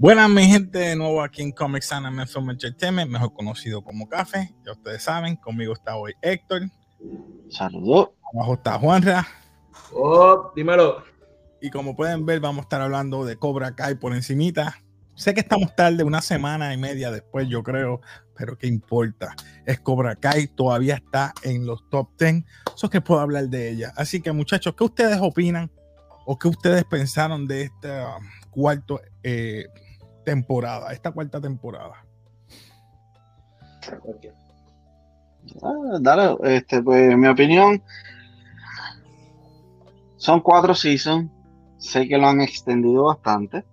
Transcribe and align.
Buenas, 0.00 0.30
mi 0.30 0.44
gente, 0.44 0.78
de 0.78 0.96
nuevo 0.96 1.22
aquí 1.22 1.42
en 1.42 1.52
Comics 1.52 1.92
Anime 1.92 2.26
Film 2.26 2.48
Entertainment, 2.48 3.10
mejor 3.10 3.34
conocido 3.34 3.84
como 3.84 4.08
Café. 4.08 4.50
Ya 4.64 4.72
ustedes 4.72 5.02
saben, 5.02 5.36
conmigo 5.36 5.74
está 5.74 5.94
hoy 5.94 6.14
Héctor. 6.22 6.62
Saludos. 7.50 8.08
Abajo 8.32 8.54
está 8.54 8.78
Juanra. 8.78 9.28
Oh, 9.92 10.52
dímelo. 10.56 11.04
Y 11.60 11.68
como 11.68 11.94
pueden 11.94 12.24
ver, 12.24 12.40
vamos 12.40 12.60
a 12.60 12.62
estar 12.62 12.80
hablando 12.80 13.26
de 13.26 13.36
Cobra 13.36 13.76
Kai 13.76 13.96
por 13.96 14.14
encimita. 14.14 14.80
Sé 15.16 15.34
que 15.34 15.40
estamos 15.40 15.76
tarde, 15.76 16.02
una 16.02 16.22
semana 16.22 16.72
y 16.72 16.78
media 16.78 17.10
después, 17.10 17.46
yo 17.46 17.62
creo, 17.62 18.00
pero 18.34 18.56
qué 18.56 18.68
importa. 18.68 19.34
Es 19.66 19.80
Cobra 19.80 20.16
Kai, 20.16 20.46
todavía 20.46 20.94
está 20.94 21.34
en 21.42 21.66
los 21.66 21.86
top 21.90 22.08
10. 22.18 22.42
Eso 22.74 22.86
es 22.86 22.90
que 22.90 23.02
puedo 23.02 23.20
hablar 23.20 23.50
de 23.50 23.68
ella. 23.68 23.92
Así 23.96 24.22
que, 24.22 24.32
muchachos, 24.32 24.74
¿qué 24.78 24.82
ustedes 24.82 25.18
opinan 25.20 25.70
o 26.24 26.38
qué 26.38 26.48
ustedes 26.48 26.84
pensaron 26.84 27.46
de 27.46 27.64
esta 27.64 28.16
cuarto 28.50 29.00
eh, 29.22 29.66
temporada, 30.30 30.92
esta 30.92 31.10
cuarta 31.10 31.40
temporada? 31.40 32.04
Ah, 35.60 35.98
dale, 36.00 36.36
este, 36.54 36.80
pues 36.82 37.16
mi 37.16 37.26
opinión. 37.26 37.82
Son 40.16 40.40
cuatro 40.40 40.74
seasons. 40.74 41.28
Sé 41.78 42.06
que 42.06 42.16
lo 42.16 42.28
han 42.28 42.40
extendido 42.40 43.06
bastante 43.06 43.64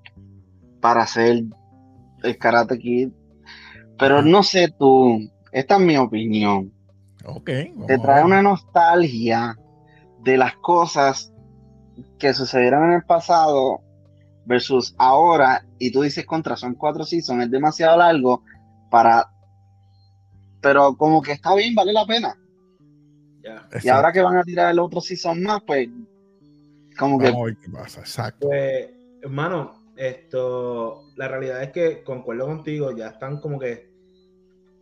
para 0.82 1.04
hacer 1.04 1.44
el 2.24 2.38
Karate 2.40 2.80
Kid. 2.80 3.10
Pero 4.00 4.24
no 4.24 4.42
sé 4.42 4.74
tú, 4.80 5.30
esta 5.52 5.76
es 5.76 5.82
mi 5.82 5.98
opinión. 5.98 6.74
Ok. 7.26 7.50
Te 7.86 8.00
trae 8.00 8.24
una 8.24 8.42
nostalgia 8.42 9.56
de 10.24 10.38
las 10.38 10.56
cosas 10.58 11.32
que 12.18 12.34
sucedieron 12.34 12.86
en 12.86 12.94
el 12.94 13.04
pasado 13.04 13.82
versus 14.48 14.96
ahora, 14.98 15.64
y 15.78 15.92
tú 15.92 16.02
dices 16.02 16.26
contra, 16.26 16.56
son 16.56 16.74
cuatro 16.76 17.04
seasons, 17.04 17.44
es 17.44 17.52
demasiado 17.52 17.98
largo 17.98 18.44
para. 18.90 19.30
Pero 20.62 20.96
como 20.96 21.22
que 21.22 21.34
está 21.34 21.54
bien, 21.54 21.76
vale 21.76 21.94
la 21.94 22.06
pena. 22.06 22.36
Ya. 23.44 23.68
Y 23.84 23.90
ahora 23.90 24.12
que 24.12 24.22
van 24.22 24.38
a 24.38 24.44
tirar 24.44 24.72
el 24.72 24.80
otro 24.80 25.02
season 25.02 25.44
más, 25.44 25.62
pues. 25.66 25.88
Como 26.98 27.20
que. 27.20 27.26
Vamos 27.26 27.42
a 27.42 27.46
ver 27.46 27.58
qué 27.58 27.70
pasa, 27.70 28.00
exacto. 28.00 28.48
Pues, 28.48 28.90
hermano, 29.22 29.84
esto, 29.96 31.04
la 31.16 31.28
realidad 31.28 31.62
es 31.64 31.72
que 31.72 32.04
concuerdo 32.04 32.48
contigo, 32.48 32.96
ya 32.96 33.10
están 33.10 33.40
como 33.40 33.60
que 33.60 33.90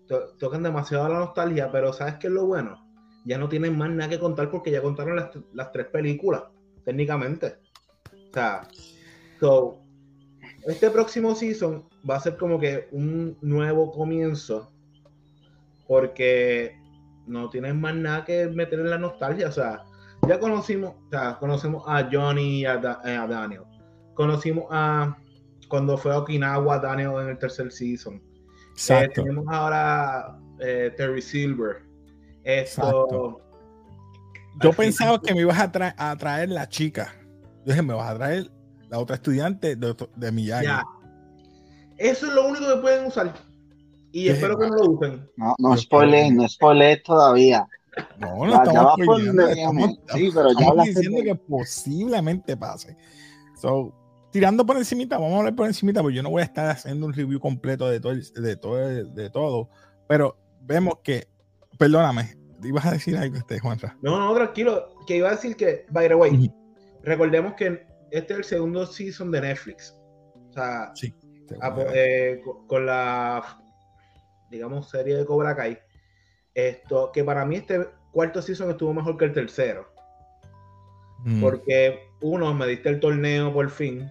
to- 0.08 0.36
tocan 0.40 0.64
demasiado 0.64 1.10
la 1.10 1.20
nostalgia, 1.20 1.72
pero 1.72 1.92
¿sabes 1.92 2.16
qué 2.16 2.28
es 2.28 2.34
lo 2.34 2.46
bueno? 2.46 2.80
Ya 3.26 3.38
no 3.38 3.50
tienen 3.50 3.78
más 3.78 3.90
nada 3.90 4.10
que 4.10 4.20
contar 4.20 4.52
porque 4.52 4.72
ya 4.72 4.82
contaron 4.82 5.16
las, 5.16 5.30
las 5.54 5.72
tres 5.72 5.88
películas, 5.88 6.44
técnicamente. 6.86 7.58
O 8.30 8.34
sea, 8.34 8.68
so, 9.46 9.82
este 10.68 10.90
próximo 10.90 11.36
season 11.36 11.88
va 12.10 12.16
a 12.18 12.20
ser 12.20 12.38
como 12.38 12.60
que 12.60 12.88
un 12.92 13.38
nuevo 13.42 13.92
comienzo 13.92 14.72
porque 15.88 16.76
no 17.28 17.50
tienen 17.50 17.80
más 17.80 17.96
nada 17.96 18.26
que 18.26 18.48
meter 18.48 18.80
en 18.80 18.90
la 18.90 18.98
nostalgia. 18.98 19.48
O 19.48 19.52
sea, 19.52 19.84
ya 20.28 20.40
conocimos, 20.40 20.96
o 21.08 21.10
sea, 21.10 21.38
conocemos 21.40 21.84
a 21.88 22.08
Johnny 22.12 22.62
y 22.62 22.66
a, 22.66 22.78
Da- 22.78 23.02
eh, 23.06 23.16
a 23.16 23.28
Daniel. 23.28 23.62
Conocimos 24.14 24.66
a 24.72 25.18
cuando 25.70 25.98
fue 25.98 26.14
a 26.14 26.20
Okinawa 26.20 26.80
Daniel 26.80 27.12
en 27.22 27.30
el 27.30 27.38
tercer 27.38 27.72
season. 27.72 28.22
Eh, 28.90 29.10
tenemos 29.14 29.46
ahora 29.50 30.38
eh, 30.60 30.94
Terry 30.98 31.22
Silver. 31.22 31.84
Esto. 32.44 32.82
Exacto. 32.82 33.42
Yo 34.62 34.72
pensaba 34.74 35.22
que 35.22 35.34
me 35.34 35.42
ibas 35.42 35.60
a, 35.60 35.72
tra- 35.72 35.96
a 35.98 36.16
traer 36.16 36.50
la 36.50 36.68
chica. 36.70 37.14
Yo 37.66 37.74
dije, 37.74 37.82
me 37.82 37.94
vas 37.94 38.10
a 38.12 38.16
traer 38.16 38.52
la 38.96 39.02
otra 39.02 39.16
estudiante 39.18 39.76
de, 39.76 39.94
de 40.16 40.32
Miyagi. 40.32 40.66
Ya. 40.66 40.84
Eso 41.98 42.28
es 42.28 42.34
lo 42.34 42.48
único 42.48 42.66
que 42.68 42.82
pueden 42.82 43.06
usar. 43.08 43.34
Y 44.12 44.30
espero 44.30 44.58
que 44.58 44.68
no 44.70 44.76
lo 44.76 44.92
usen. 44.92 45.30
No, 45.36 45.56
no 45.60 45.76
spoilees, 45.78 46.34
no 46.34 46.48
spoilees 46.48 47.04
todavía. 47.04 47.68
No, 48.20 48.46
no 48.46 48.52
Ya- 48.52 48.58
ya 48.58 48.64
estamos 48.64 48.94
spoileando, 49.04 49.42
donde 49.44 49.60
estamos. 49.62 49.90
Sí, 50.14 50.32
pero 50.34 50.46
ya 50.46 50.50
estamos 50.52 50.70
hablaste 50.72 50.94
diciendo 51.02 51.24
que 51.24 51.36
posiblemente 51.36 52.58
pase. 52.58 52.98
So, 53.62 53.94
tirando 54.32 54.66
por 54.66 54.78
encimita, 54.78 55.18
vamos 55.18 55.34
a 55.36 55.38
hablar 55.40 55.56
por 55.56 55.68
encimita, 55.68 56.02
porque 56.02 56.16
yo 56.16 56.24
no 56.24 56.30
voy 56.30 56.42
a 56.42 56.46
estar 56.46 56.70
haciendo 56.70 57.06
un 57.06 57.14
review 57.14 57.40
completo 57.40 57.90
de 57.90 58.00
todo, 58.00 58.14
el- 58.14 58.34
de 58.34 58.56
todo, 58.56 58.88
de 58.88 59.30
todo, 59.30 59.70
pero 60.08 60.38
vemos 60.62 60.96
que, 61.04 61.28
perdóname, 61.78 62.38
ibas 62.64 62.86
a 62.86 62.92
decir 62.92 63.18
algo 63.18 63.36
este, 63.38 63.60
Juanra. 63.60 63.98
No, 64.02 64.18
no, 64.18 64.34
tranquilo. 64.34 64.96
Que 65.06 65.18
iba 65.18 65.28
a 65.30 65.32
decir 65.32 65.56
que, 65.58 65.86
by 65.90 66.08
the 66.08 66.16
way, 66.16 66.52
recordemos 67.04 67.54
que 67.56 67.86
este 68.12 68.34
es 68.34 68.40
el 68.40 68.46
segundo 68.46 68.86
season 68.86 69.32
de 69.32 69.42
Netflix. 69.42 69.96
O 70.50 70.54
sea, 70.54 70.92
Sí. 70.96 71.14
a- 71.62 71.76
eh, 71.94 72.42
co- 72.44 72.66
con 72.68 72.86
la, 72.86 73.44
digamos, 74.50 74.90
serie 74.90 75.16
de 75.18 75.26
Cobra 75.26 75.56
Kai. 75.56 75.78
Esto, 76.54 77.12
que 77.12 77.24
para 77.24 77.46
mí 77.46 77.58
este 77.58 77.88
cuarto 78.12 78.42
season 78.42 78.70
estuvo 78.72 78.94
mejor 78.94 79.18
que 79.18 79.26
el 79.26 79.34
tercero. 79.34 79.94
Mm. 81.26 81.42
Porque 81.42 82.00
uno, 82.22 82.54
me 82.54 82.68
diste 82.68 82.90
el 82.90 83.00
torneo 83.00 83.52
por 83.54 83.70
fin. 83.70 84.10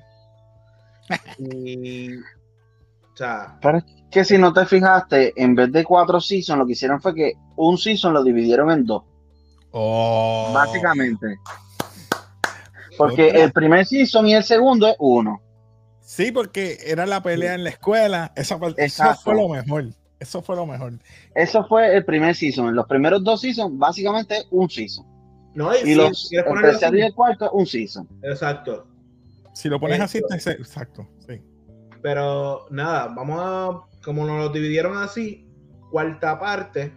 Y. 1.38 2.16
O 2.16 3.16
sea, 3.16 3.58
Pero 3.62 3.78
es 3.78 3.84
que 4.10 4.24
si 4.24 4.36
no 4.38 4.52
te 4.52 4.66
fijaste, 4.66 5.32
en 5.40 5.54
vez 5.54 5.70
de 5.70 5.84
cuatro 5.84 6.20
seasons, 6.20 6.58
lo 6.58 6.66
que 6.66 6.72
hicieron 6.72 7.00
fue 7.00 7.14
que 7.14 7.34
un 7.56 7.78
season 7.78 8.12
lo 8.12 8.24
dividieron 8.24 8.70
en 8.72 8.84
dos, 8.84 9.04
Oh. 9.70 10.50
básicamente. 10.52 11.36
Porque 12.96 13.28
Otra. 13.28 13.44
el 13.44 13.52
primer 13.52 13.86
season 13.86 14.26
y 14.28 14.34
el 14.34 14.44
segundo 14.44 14.88
es 14.88 14.96
uno. 14.98 15.40
Sí, 16.00 16.30
porque 16.32 16.78
era 16.86 17.06
la 17.06 17.22
pelea 17.22 17.54
en 17.54 17.64
la 17.64 17.70
escuela. 17.70 18.32
Esa 18.36 18.58
parte- 18.58 18.84
eso 18.84 19.14
fue 19.22 19.34
lo 19.34 19.48
mejor. 19.48 19.86
Eso 20.20 20.42
fue 20.42 20.56
lo 20.56 20.66
mejor. 20.66 20.92
Eso 21.34 21.64
fue 21.66 21.96
el 21.96 22.04
primer 22.04 22.34
season. 22.34 22.74
Los 22.74 22.86
primeros 22.86 23.22
dos 23.24 23.40
seasons, 23.40 23.78
básicamente 23.78 24.36
es 24.38 24.46
un 24.50 24.68
season. 24.70 25.06
no, 25.54 25.72
y, 25.74 25.78
Y 25.78 25.80
si 25.84 25.94
los, 25.94 26.28
quieres 26.28 26.52
el 26.52 26.60
tercero 26.62 26.96
y 26.98 27.02
el 27.02 27.14
cuarto, 27.14 27.50
un 27.52 27.66
season. 27.66 28.08
Exacto. 28.22 28.86
Si 29.54 29.68
lo 29.68 29.78
pones 29.78 30.00
así, 30.00 30.18
Esto. 30.18 30.50
exacto. 30.50 31.08
Sí. 31.28 31.40
Pero 32.02 32.66
nada, 32.70 33.08
vamos 33.14 33.38
a. 33.40 34.00
Como 34.04 34.26
nos 34.26 34.38
lo 34.38 34.48
dividieron 34.50 34.96
así, 34.96 35.48
cuarta 35.90 36.38
parte, 36.38 36.92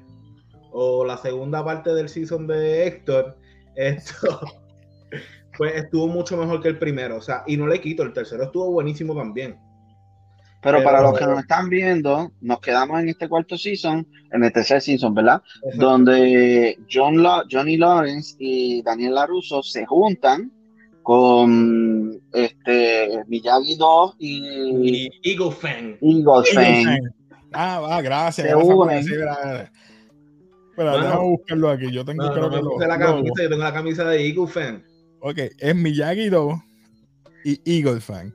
o 0.72 1.06
la 1.06 1.18
segunda 1.18 1.64
parte 1.64 1.94
del 1.94 2.10
season 2.10 2.46
de 2.48 2.88
Héctor, 2.88 3.38
esto. 3.76 4.40
Pues 5.58 5.76
estuvo 5.76 6.08
mucho 6.08 6.38
mejor 6.38 6.62
que 6.62 6.68
el 6.70 6.78
primero. 6.78 7.18
O 7.18 7.22
sea, 7.22 7.44
y 7.48 7.58
no 7.58 7.68
le 7.68 7.82
quito, 7.82 8.04
el 8.04 8.14
tercero 8.14 8.44
estuvo 8.44 8.72
buenísimo 8.72 9.16
también. 9.16 9.58
Pero, 10.62 10.80
Pero- 10.80 10.84
para 10.84 11.02
los 11.02 11.18
que 11.18 11.26
nos 11.26 11.40
están 11.40 11.70
viendo, 11.70 12.32
nos 12.42 12.60
quedamos 12.60 13.00
en 13.00 13.10
este 13.10 13.30
cuarto 13.30 13.58
season, 13.58 14.06
en 14.32 14.44
el 14.44 14.52
tercer 14.52 14.82
season, 14.82 15.14
¿verdad? 15.14 15.42
Exacto. 15.64 15.86
Donde 15.86 16.78
John 16.92 17.22
Lo- 17.22 17.44
Johnny 17.50 17.78
Lawrence 17.78 18.36
y 18.40 18.82
Daniel 18.82 19.16
LaRusso 19.16 19.62
se 19.64 19.86
juntan 19.86 20.52
con 21.04 22.20
este 22.34 23.24
Miyagi 23.28 23.76
2 23.78 24.16
y, 24.20 25.06
Y 25.06 25.10
Eagle 25.24 25.52
Fang. 25.52 25.98
Eagle 26.02 26.44
Fang. 26.54 27.00
Ah, 27.54 27.80
va, 27.80 28.02
gracias. 28.02 28.48
Se 28.48 28.56
unen. 28.56 29.06
ah, 29.30 29.70
Espera, 30.72 30.92
Bueno. 30.92 30.98
déjame 31.08 31.30
buscarlo 31.30 31.70
aquí. 31.70 31.92
Yo 31.92 32.04
tengo 32.04 32.24
No, 32.26 32.32
creo 32.34 32.50
no 32.50 32.50
que 32.50 32.62
lo- 32.62 32.88
la 32.88 33.00
camisa, 33.00 33.44
yo 33.44 33.50
tengo 33.50 33.64
la 33.64 33.74
camisa 33.74 34.04
de 34.06 34.28
Eagle 34.28 34.48
Fang. 34.48 34.82
Ok, 35.20 35.38
es 35.58 35.76
Miyagi 35.76 36.30
2 36.30 36.54
y 37.44 37.62
Eagle 37.80 38.00
Fan. 38.02 38.34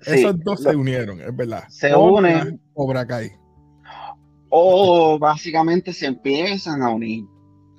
Sí, 0.00 0.10
Esos 0.20 0.38
dos 0.42 0.60
lo- 0.62 0.70
se 0.70 0.76
unieron, 0.76 1.20
es 1.20 1.34
verdad. 1.36 1.64
Se 1.68 1.94
unen. 1.94 2.60
Cobra 2.74 3.06
Kai. 3.06 3.30
o 4.54 5.18
básicamente 5.18 5.92
se 5.92 6.06
empiezan 6.06 6.82
a 6.82 6.90
unir. 6.90 7.24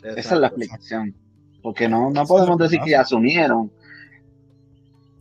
Esa 0.03 0.35
es 0.35 0.39
la 0.41 0.47
explicación. 0.47 1.15
Porque 1.61 1.87
no, 1.87 2.09
no 2.09 2.25
podemos 2.25 2.57
decir 2.57 2.79
que 2.83 2.91
ya 2.91 3.05
se 3.05 3.15
unieron. 3.15 3.71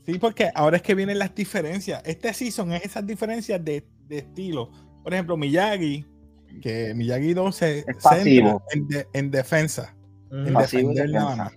Sí, 0.06 0.18
porque 0.18 0.50
ahora 0.54 0.76
es 0.78 0.82
que 0.82 0.94
vienen 0.94 1.18
las 1.18 1.34
diferencias. 1.34 2.02
Este 2.04 2.32
season 2.34 2.72
es 2.72 2.84
esas 2.84 3.06
diferencias 3.06 3.62
de, 3.64 3.86
de 4.08 4.18
estilo. 4.18 4.70
Por 5.04 5.12
ejemplo, 5.14 5.36
Miyagi, 5.36 6.04
que 6.60 6.94
Miyagi 6.94 7.34
2 7.34 7.54
se 7.54 7.78
Es 7.80 7.84
centra 7.84 8.00
pasivo. 8.10 8.62
en, 8.72 8.88
de- 8.88 9.06
en 9.12 9.30
defensa, 9.30 9.94
en 10.32 10.54
defender 10.54 11.06
defensa. 11.10 11.36
más. 11.36 11.52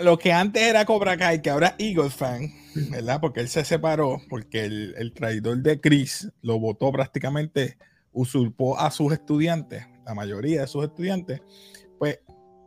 Lo 0.00 0.18
que 0.18 0.32
antes 0.32 0.62
era 0.62 0.84
Cobra 0.84 1.16
Kai, 1.16 1.42
que 1.42 1.50
ahora 1.50 1.74
es 1.78 1.86
Eagle 1.86 2.10
Fan, 2.10 2.52
¿verdad? 2.90 3.20
Porque 3.20 3.40
él 3.40 3.48
se 3.48 3.64
separó, 3.64 4.20
porque 4.28 4.64
el, 4.64 4.94
el 4.96 5.12
traidor 5.12 5.58
de 5.58 5.80
Chris 5.80 6.30
lo 6.42 6.58
votó 6.58 6.90
prácticamente, 6.92 7.76
usurpó 8.12 8.78
a 8.78 8.90
sus 8.90 9.12
estudiantes, 9.12 9.86
la 10.04 10.14
mayoría 10.14 10.62
de 10.62 10.66
sus 10.66 10.84
estudiantes, 10.84 11.42
pues 11.98 12.20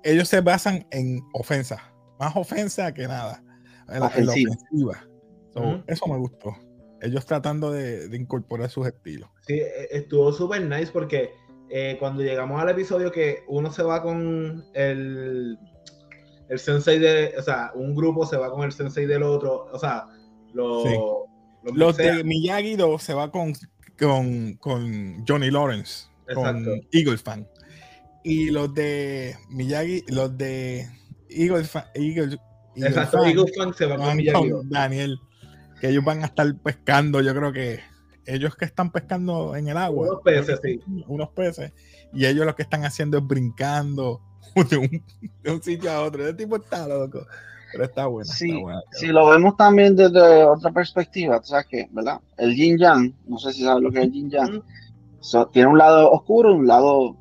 ellos 0.03 0.27
se 0.27 0.41
basan 0.41 0.85
en 0.91 1.21
ofensa, 1.33 1.93
más 2.19 2.35
ofensa 2.35 2.93
que 2.93 3.07
nada, 3.07 3.43
en 3.89 3.99
la, 3.99 4.11
en 4.15 4.25
la 4.25 4.31
Ofensiva. 4.33 5.07
Eso 5.87 6.07
me 6.07 6.17
gustó. 6.17 6.55
Ellos 7.01 7.25
tratando 7.25 7.71
de, 7.71 8.07
de 8.07 8.17
incorporar 8.17 8.69
sus 8.69 8.87
estilos. 8.87 9.29
Sí, 9.45 9.55
e- 9.55 9.89
estuvo 9.91 10.31
súper 10.31 10.61
nice 10.63 10.91
porque 10.91 11.31
eh, 11.69 11.97
cuando 11.99 12.23
llegamos 12.23 12.61
al 12.61 12.69
episodio 12.69 13.11
que 13.11 13.43
uno 13.47 13.71
se 13.71 13.83
va 13.83 14.01
con 14.01 14.63
el, 14.73 15.57
el 16.53 16.59
sensei 16.59 16.99
de, 16.99 17.33
o 17.37 17.41
sea, 17.41 17.71
un 17.73 17.95
grupo 17.95 18.27
se 18.27 18.37
va 18.37 18.51
con 18.51 18.63
el 18.63 18.71
sensei 18.71 19.07
del 19.07 19.23
otro, 19.23 19.67
o 19.71 19.79
sea, 19.79 20.05
lo, 20.53 20.83
Sí. 20.83 20.95
Los 21.73 21.95
de 21.95 22.23
Miyagi 22.23 22.75
2 22.75 23.01
se 23.01 23.13
va 23.13 23.31
con, 23.31 23.53
con, 23.97 24.53
con 24.55 25.25
Johnny 25.25 25.49
Lawrence, 25.49 26.07
con 26.33 26.65
Eagle 26.91 27.17
Fan. 27.17 27.47
Y 28.23 28.51
los 28.51 28.73
de 28.73 29.35
Miyagi, 29.49 30.03
los 30.09 30.37
de 30.37 30.85
Eagle 31.29 31.63
Fan, 31.63 31.85
Eagle, 31.95 32.37
Exacto, 32.75 33.23
Eagle 33.23 33.45
Fan 33.57 33.73
se 33.73 33.85
va 33.85 33.95
con 33.95 34.17
Miyagi 34.17 34.51
Daniel, 34.65 35.17
que 35.79 35.87
ellos 35.89 36.03
van 36.03 36.21
a 36.21 36.25
estar 36.25 36.53
pescando, 36.57 37.21
yo 37.21 37.33
creo 37.33 37.53
que 37.53 37.79
ellos 38.25 38.55
que 38.57 38.65
están 38.65 38.91
pescando 38.91 39.55
en 39.55 39.69
el 39.69 39.77
agua. 39.77 40.09
Unos 40.09 40.21
peces, 40.21 40.59
sí. 40.61 40.81
Unos 41.07 41.29
peces. 41.29 41.71
Y 42.13 42.25
ellos 42.25 42.45
lo 42.45 42.55
que 42.55 42.63
están 42.63 42.85
haciendo 42.85 43.17
es 43.17 43.25
brincando 43.25 44.21
de 44.69 45.51
un, 45.51 45.61
sitio 45.61 45.91
a 45.91 46.01
otro. 46.01 46.23
Ese 46.23 46.33
tipo 46.33 46.57
está 46.57 46.87
loco. 46.87 47.25
Pero 47.71 47.85
está 47.85 48.05
bueno. 48.05 48.31
si 48.31 49.07
lo 49.07 49.29
vemos 49.29 49.57
también 49.57 49.95
desde 49.95 50.43
otra 50.43 50.71
perspectiva, 50.71 51.39
tú 51.39 51.47
sabes 51.47 51.65
que, 51.65 51.87
¿verdad? 51.91 52.19
El 52.37 52.55
yin 52.55 52.77
yang, 52.77 53.15
no 53.25 53.39
sé 53.39 53.51
si 53.51 53.63
sabes 53.63 53.81
lo 53.81 53.91
que 53.91 53.99
es 53.99 54.05
el 54.05 54.11
yin 54.11 54.29
yang, 54.29 54.63
tiene 55.51 55.69
un 55.69 55.77
lado 55.79 56.11
oscuro 56.11 56.51
y 56.51 56.55
un 56.55 56.67
lado 56.67 57.17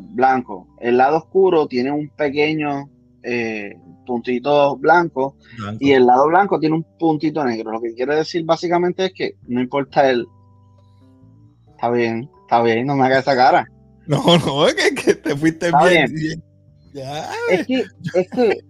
blanco. 0.00 0.66
El 0.80 0.96
lado 0.96 1.18
oscuro 1.18 1.68
tiene 1.68 1.92
un 1.92 2.08
pequeño 2.08 2.88
eh, 3.22 3.78
puntito 4.04 4.76
blanco, 4.76 5.36
y 5.78 5.92
el 5.92 6.06
lado 6.06 6.26
blanco 6.26 6.58
tiene 6.58 6.76
un 6.76 6.86
puntito 6.98 7.44
negro. 7.44 7.72
Lo 7.72 7.80
que 7.80 7.94
quiere 7.94 8.16
decir 8.16 8.44
básicamente 8.44 9.06
es 9.06 9.12
que 9.12 9.36
no 9.46 9.60
importa 9.60 10.08
el. 10.10 10.26
Está 11.70 11.90
bien, 11.90 12.28
está 12.42 12.62
bien, 12.62 12.86
no 12.86 12.96
me 12.96 13.06
hagas 13.06 13.20
esa 13.20 13.36
cara. 13.36 13.68
No, 14.06 14.22
no, 14.36 14.68
es 14.68 14.74
que, 14.74 15.14
te 15.14 15.34
fuiste 15.34 15.70
bien. 15.88 16.42
Es 17.50 17.66
que, 17.66 17.84
es 18.14 18.30
que, 18.30 18.64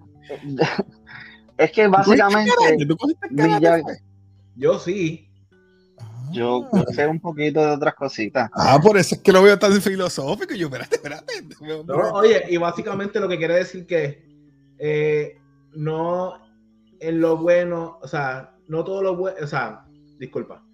es 1.59 1.73
que 1.73 1.87
básicamente. 1.89 2.55
Yo 4.57 4.79
sí. 4.79 5.29
Yo 6.33 6.69
sé 6.93 7.07
un 7.07 7.21
poquito 7.21 7.61
de 7.61 7.73
otras 7.73 7.95
cositas. 7.95 8.51
Ah, 8.55 8.81
por 8.83 8.97
eso 8.99 9.15
es 9.15 9.21
que 9.21 9.31
lo 9.31 9.43
veo 9.43 9.59
tan 9.59 9.81
filosófico. 9.81 10.55
Yo, 10.55 10.67
espérate, 10.67 10.97
espérate. 10.97 11.35
oye, 12.13 12.45
y 12.49 12.57
básicamente 12.57 13.21
lo 13.21 13.29
que 13.29 13.39
quiere 13.39 13.55
decir 13.55 13.87
que 13.87 14.25
eh, 14.79 15.39
no 15.75 16.35
en 17.01 17.21
lo 17.21 17.37
bueno, 17.37 17.99
o 18.03 18.09
sea, 18.09 18.57
no 18.67 18.83
todo 18.83 19.03
lo 19.03 19.17
bueno, 19.17 19.37
o 19.43 19.47
sea, 19.47 19.85
disculpa. 20.19 20.65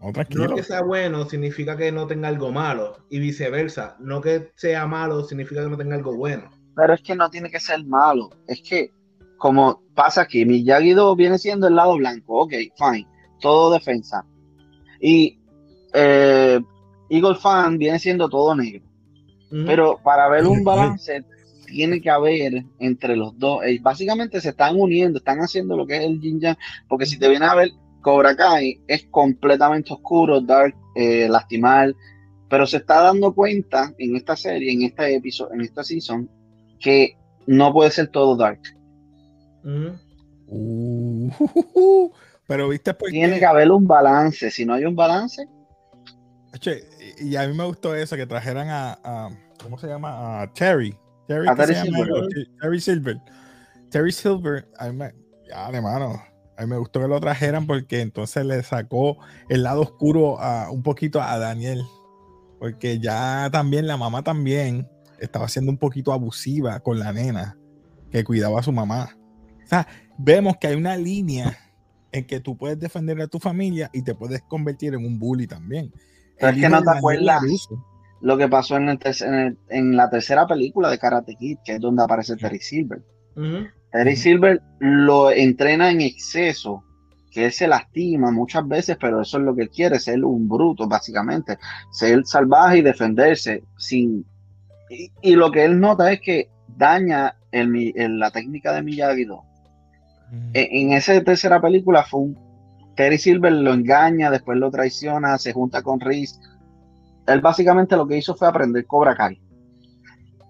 No, 0.00 0.54
que 0.54 0.62
sea 0.62 0.82
bueno 0.82 1.28
significa 1.28 1.76
que 1.76 1.90
no 1.90 2.06
tenga 2.06 2.28
algo 2.28 2.52
malo 2.52 2.98
y 3.10 3.18
viceversa. 3.18 3.96
No 3.98 4.20
que 4.20 4.52
sea 4.54 4.86
malo 4.86 5.24
significa 5.24 5.62
que 5.62 5.70
no 5.70 5.76
tenga 5.76 5.96
algo 5.96 6.14
bueno. 6.14 6.50
Pero 6.76 6.94
es 6.94 7.00
que 7.00 7.16
no 7.16 7.30
tiene 7.30 7.50
que 7.50 7.58
ser 7.58 7.84
malo. 7.84 8.30
Es 8.46 8.60
que, 8.60 8.92
como 9.38 9.82
pasa 9.94 10.22
aquí, 10.22 10.44
Miyagi 10.44 10.92
2 10.92 11.16
viene 11.16 11.38
siendo 11.38 11.66
el 11.66 11.74
lado 11.74 11.96
blanco. 11.96 12.42
Ok, 12.42 12.52
fine. 12.76 13.08
Todo 13.40 13.72
defensa. 13.72 14.24
Y 15.00 15.38
eh, 15.94 16.60
Eagle 17.08 17.34
Fan 17.36 17.78
viene 17.78 17.98
siendo 17.98 18.28
todo 18.28 18.54
negro. 18.54 18.84
Pero 19.50 19.98
para 20.02 20.28
ver 20.28 20.46
un 20.46 20.62
balance 20.64 21.24
tiene 21.66 22.00
que 22.00 22.10
haber 22.10 22.64
entre 22.78 23.16
los 23.16 23.38
dos. 23.38 23.60
Básicamente 23.80 24.40
se 24.40 24.50
están 24.50 24.78
uniendo, 24.78 25.18
están 25.18 25.38
haciendo 25.38 25.76
lo 25.76 25.86
que 25.86 25.96
es 25.96 26.04
el 26.04 26.20
Yang, 26.20 26.56
porque 26.88 27.06
si 27.06 27.18
te 27.18 27.28
vienes 27.28 27.48
a 27.48 27.54
ver, 27.54 27.70
Cobra 28.02 28.36
Kai 28.36 28.80
es 28.86 29.06
completamente 29.10 29.92
oscuro, 29.92 30.40
dark, 30.40 30.76
eh, 30.94 31.28
lastimar, 31.28 31.94
pero 32.48 32.66
se 32.66 32.76
está 32.76 33.02
dando 33.02 33.34
cuenta 33.34 33.92
en 33.98 34.14
esta 34.14 34.36
serie, 34.36 34.72
en 34.72 34.82
este 34.82 35.16
episodio, 35.16 35.54
en 35.54 35.62
esta 35.62 35.82
season, 35.82 36.30
que 36.80 37.16
no 37.46 37.72
puede 37.72 37.90
ser 37.90 38.08
todo 38.08 38.36
dark. 38.36 38.60
Uh, 40.48 41.30
pero 42.46 42.68
viste 42.68 42.94
tiene 43.10 43.38
que 43.38 43.46
haber 43.46 43.70
un 43.70 43.86
balance. 43.86 44.50
Si 44.50 44.64
no 44.64 44.74
hay 44.74 44.84
un 44.84 44.94
balance, 44.94 45.48
y 47.18 47.36
a 47.36 47.46
mí 47.46 47.54
me 47.54 47.64
gustó 47.64 47.94
eso 47.94 48.16
que 48.16 48.26
trajeran 48.26 48.68
a, 48.68 48.98
a 49.04 49.30
¿cómo 49.62 49.78
se 49.78 49.86
llama? 49.88 50.42
A 50.42 50.52
Terry 50.52 50.96
Terry, 51.26 51.46
Silver. 52.80 53.20
Terry 53.90 54.12
Silver. 54.12 54.68
a 54.78 54.88
mí 54.88 54.96
me, 54.96 55.12
ya, 55.48 55.68
hermano, 55.68 56.22
a 56.56 56.62
mí 56.62 56.68
me 56.68 56.78
gustó 56.78 57.00
que 57.00 57.08
lo 57.08 57.20
trajeran 57.20 57.66
porque 57.66 58.00
entonces 58.00 58.44
le 58.46 58.62
sacó 58.62 59.18
el 59.48 59.64
lado 59.64 59.82
oscuro 59.82 60.40
a, 60.40 60.70
un 60.70 60.82
poquito 60.82 61.20
a 61.20 61.38
Daniel. 61.38 61.82
Porque 62.58 62.98
ya 62.98 63.48
también 63.52 63.86
la 63.86 63.96
mamá 63.96 64.22
también 64.22 64.88
estaba 65.20 65.48
siendo 65.48 65.70
un 65.70 65.78
poquito 65.78 66.12
abusiva 66.12 66.80
con 66.80 66.98
la 66.98 67.12
nena 67.12 67.56
que 68.10 68.24
cuidaba 68.24 68.60
a 68.60 68.62
su 68.62 68.72
mamá. 68.72 69.16
O 69.64 69.68
sea, 69.68 69.86
vemos 70.18 70.56
que 70.58 70.68
hay 70.68 70.76
una 70.76 70.96
línea 70.96 71.56
en 72.12 72.26
que 72.26 72.40
tú 72.40 72.56
puedes 72.56 72.78
defender 72.78 73.20
a 73.20 73.26
tu 73.26 73.38
familia 73.38 73.90
y 73.92 74.02
te 74.02 74.14
puedes 74.14 74.42
convertir 74.42 74.94
en 74.94 75.04
un 75.04 75.18
bully 75.18 75.46
también. 75.46 75.92
Pero 76.38 76.52
es 76.52 76.60
que 76.60 76.68
no 76.68 76.82
te 76.82 76.90
acuerdas 76.90 77.42
lo 78.20 78.38
que 78.38 78.48
pasó 78.48 78.76
en, 78.76 78.98
en, 79.68 79.96
la 79.96 80.08
tercera 80.08 80.46
película 80.46 80.90
de 80.90 80.98
Karate 80.98 81.36
Kid, 81.36 81.58
que 81.64 81.74
es 81.74 81.80
donde 81.80 82.02
aparece 82.02 82.36
Terry 82.36 82.58
Silver. 82.58 83.02
Terry 83.92 84.16
Silver 84.16 84.62
lo 84.80 85.30
entrena 85.30 85.90
en 85.90 86.00
exceso, 86.00 86.82
que 87.30 87.46
él 87.46 87.52
se 87.52 87.68
lastima 87.68 88.30
muchas 88.30 88.66
veces, 88.66 88.96
pero 88.98 89.20
eso 89.20 89.38
es 89.38 89.44
lo 89.44 89.54
que 89.54 89.62
él 89.62 89.70
quiere, 89.70 90.00
ser 90.00 90.24
un 90.24 90.48
bruto, 90.48 90.88
básicamente, 90.88 91.58
ser 91.90 92.24
salvaje 92.24 92.78
y 92.78 92.82
defenderse 92.82 93.62
sin... 93.76 94.24
Y, 94.88 95.34
lo 95.34 95.50
que 95.50 95.64
él 95.64 95.80
nota 95.80 96.12
es 96.12 96.20
que 96.20 96.48
daña 96.68 97.36
el, 97.50 98.18
la 98.18 98.30
técnica 98.30 98.72
de 98.72 98.82
Miyagi-Do. 98.82 99.42
E, 100.54 100.68
en, 100.70 100.92
esa 100.92 101.20
tercera 101.22 101.60
película 101.60 102.04
fue 102.04 102.20
un... 102.20 102.46
Terry 102.94 103.18
Silver 103.18 103.52
lo 103.52 103.74
engaña, 103.74 104.30
después 104.30 104.56
lo 104.58 104.70
traiciona, 104.70 105.36
se 105.38 105.52
junta 105.52 105.82
con 105.82 106.00
Reese 106.00 106.40
él 107.26 107.40
básicamente 107.40 107.96
lo 107.96 108.06
que 108.06 108.18
hizo 108.18 108.34
fue 108.34 108.48
aprender 108.48 108.86
Cobra 108.86 109.14
Kai. 109.14 109.40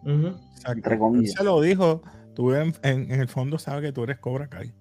Entre 0.05 0.99
comillas. 0.99 1.31
Él 1.31 1.39
se 1.39 1.45
lo 1.45 1.61
dijo, 1.61 2.03
tú 2.35 2.53
en, 2.53 2.75
el 2.83 3.29
fondo 3.29 3.59
sabes 3.59 3.83
que 3.83 3.93
tú 3.93 4.05
eres 4.05 4.19
Cobra 4.19 4.49
Kai. 4.49 4.73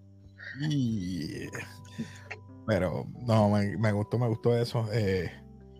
Pero 2.68 3.06
no, 3.26 3.50
me, 3.50 3.92
gustó, 3.92 4.20
me 4.20 4.28
gustó 4.28 4.58
eso. 4.58 4.88
Eh, 4.92 5.32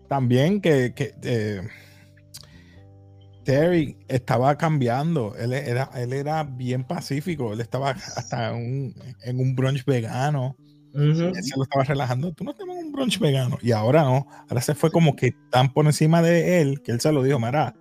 también 0.08 0.60
que, 0.60 0.94
eh, 0.96 1.68
Terry 3.46 3.96
estaba 4.08 4.58
cambiando. 4.58 5.34
Él 5.36 5.54
era, 5.54 5.90
él 5.94 6.12
era 6.12 6.44
bien 6.44 6.84
pacífico. 6.84 7.54
Él 7.54 7.62
estaba 7.62 7.90
hasta 7.90 8.50
en 8.50 8.92
un 9.40 9.54
brunch 9.54 9.84
vegano 9.86 10.54
se 10.96 11.56
lo 11.56 11.62
estaba 11.62 11.84
relajando. 11.84 12.32
Tú 12.32 12.44
no 12.44 12.54
tenías 12.54 12.82
un 12.82 12.92
brunch 12.92 13.18
vegano. 13.18 13.58
Y 13.62 13.72
ahora 13.72 14.02
no. 14.02 14.26
Ahora 14.48 14.60
se 14.60 14.74
fue 14.74 14.90
como 14.90 15.14
que 15.14 15.34
tan 15.50 15.72
por 15.72 15.86
encima 15.86 16.22
de 16.22 16.60
él 16.60 16.82
que 16.82 16.92
él 16.92 17.00
se 17.00 17.12
lo 17.12 17.22
dijo: 17.22 17.38
Mira, 17.38 17.74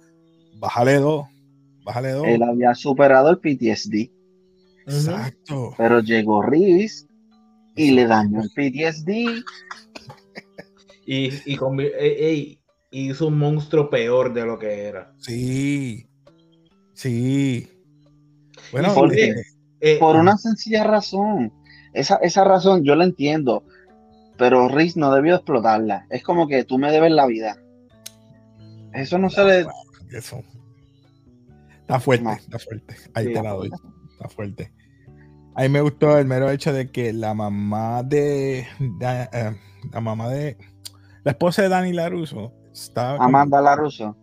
bájale 0.58 0.96
dos. 0.96 1.26
Bájale 1.84 2.12
dos. 2.12 2.28
Él 2.28 2.44
había 2.44 2.74
superado 2.76 3.30
el 3.30 3.38
PTSD. 3.38 4.12
Exacto. 4.88 5.74
Pero 5.78 6.00
llegó 6.02 6.42
Reeves 6.42 7.08
y 7.76 7.92
le 7.92 8.06
dañó 8.06 8.42
el 8.42 8.50
PTSD. 8.50 9.44
y, 11.06 11.30
y 11.46 12.60
hizo 13.02 13.28
un 13.28 13.38
monstruo 13.38 13.90
peor 13.90 14.34
de 14.34 14.46
lo 14.46 14.60
que 14.60 14.84
era. 14.84 15.14
Sí. 15.18 16.08
Sí. 16.94 17.68
Bueno, 18.72 18.94
por 18.94 19.14
eh, 19.18 19.36
eh, 19.82 20.00
una 20.02 20.38
sencilla 20.38 20.84
razón 20.84 21.52
esa, 21.96 22.16
esa 22.18 22.44
razón 22.44 22.84
yo 22.84 22.96
la 22.96 23.06
entiendo, 23.06 23.64
pero 24.38 24.68
Riz 24.68 24.98
no 24.98 25.14
debió 25.14 25.36
explotarla. 25.36 26.06
Es 26.10 26.24
como 26.24 26.48
que 26.48 26.64
tú 26.66 26.78
me 26.78 26.92
debes 26.92 27.12
la 27.12 27.25
vida. 27.25 27.58
Eso 28.94 29.18
no 29.18 29.30
se 29.30 29.44
le. 29.46 29.66
Eso. 30.12 30.44
Está 31.82 32.00
fuerte, 32.00 32.30
está 32.34 32.60
fuerte. 32.60 32.96
Ahí 33.14 33.34
te 33.34 33.42
la 33.42 33.52
doy. 33.52 33.72
Está 34.12 34.28
fuerte. 34.28 34.74
A 35.56 35.62
mí 35.62 35.70
me 35.70 35.82
gustó 35.82 36.18
el 36.18 36.25
mero 36.25 36.50
hecho 36.52 36.74
de 36.74 36.92
que 36.92 37.14
la 37.14 37.34
mamá 37.34 38.04
de. 38.04 38.68
Eh, 39.02 39.56
la 39.92 40.02
mamá 40.02 40.30
de. 40.30 40.58
La 41.24 41.32
esposa 41.32 41.62
de 41.62 41.70
Dani 41.70 41.94
Laruso. 41.94 42.54
Estaba 42.75 43.24
Amanda 43.24 43.62
Laruso. 43.62 44.15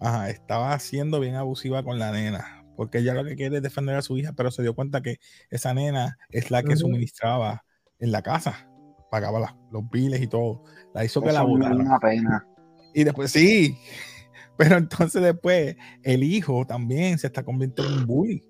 Ajá, 0.00 0.30
estaba 0.30 0.78
siendo 0.78 1.20
bien 1.20 1.34
abusiva 1.34 1.82
con 1.82 1.98
la 1.98 2.10
nena 2.10 2.58
porque 2.78 2.98
ella 2.98 3.12
lo 3.12 3.24
que 3.24 3.34
quiere 3.34 3.56
es 3.56 3.62
defender 3.64 3.96
a 3.96 4.02
su 4.02 4.16
hija, 4.16 4.34
pero 4.36 4.52
se 4.52 4.62
dio 4.62 4.72
cuenta 4.72 5.02
que 5.02 5.18
esa 5.50 5.74
nena 5.74 6.16
es 6.30 6.52
la 6.52 6.62
que 6.62 6.76
suministraba 6.76 7.64
en 7.98 8.12
la 8.12 8.22
casa, 8.22 8.70
pagaba 9.10 9.56
los 9.72 9.90
biles 9.90 10.22
y 10.22 10.28
todo, 10.28 10.62
la 10.94 11.04
hizo 11.04 11.20
que 11.20 11.32
la 11.32 11.42
botaran. 11.42 11.80
una 11.80 11.98
pena. 11.98 12.46
Y 12.94 13.02
después 13.02 13.32
sí, 13.32 13.76
pero 14.56 14.76
entonces 14.76 15.20
después 15.20 15.74
el 16.04 16.22
hijo 16.22 16.64
también 16.68 17.18
se 17.18 17.26
está 17.26 17.42
convirtiendo 17.42 17.92
en 17.92 17.98
un 17.98 18.06
bully. 18.06 18.44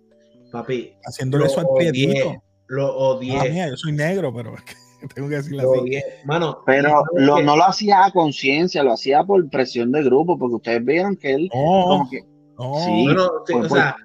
Papi, 0.53 0.93
haciéndole 1.07 1.47
eso 1.47 1.61
al 1.61 1.67
prietito. 1.75 2.43
Lo 2.67 2.95
odié. 2.99 3.63
Ah, 3.63 3.71
yo 3.71 3.79
soy 3.79 3.93
negro, 3.93 4.31
pero 4.35 4.57
tengo 5.15 5.29
que 5.29 5.37
decirlo 5.37 5.73
así. 5.75 5.99
Mano, 6.25 6.59
pero 6.67 7.03
no 7.15 7.57
lo 7.57 7.65
hacía 7.65 8.05
a 8.07 8.11
conciencia, 8.13 8.83
lo 8.83 8.93
hacía 8.93 9.25
por 9.25 9.49
presión 9.51 9.93
de 9.93 10.03
grupo, 10.03 10.39
porque 10.39 10.57
ustedes 10.57 10.85
vieron 10.85 11.17
que 11.17 11.33
él 11.35 11.49
como 11.53 12.09
que, 12.11 12.21
sí, 12.21 13.07
o 13.55 13.69
sea, 13.69 13.97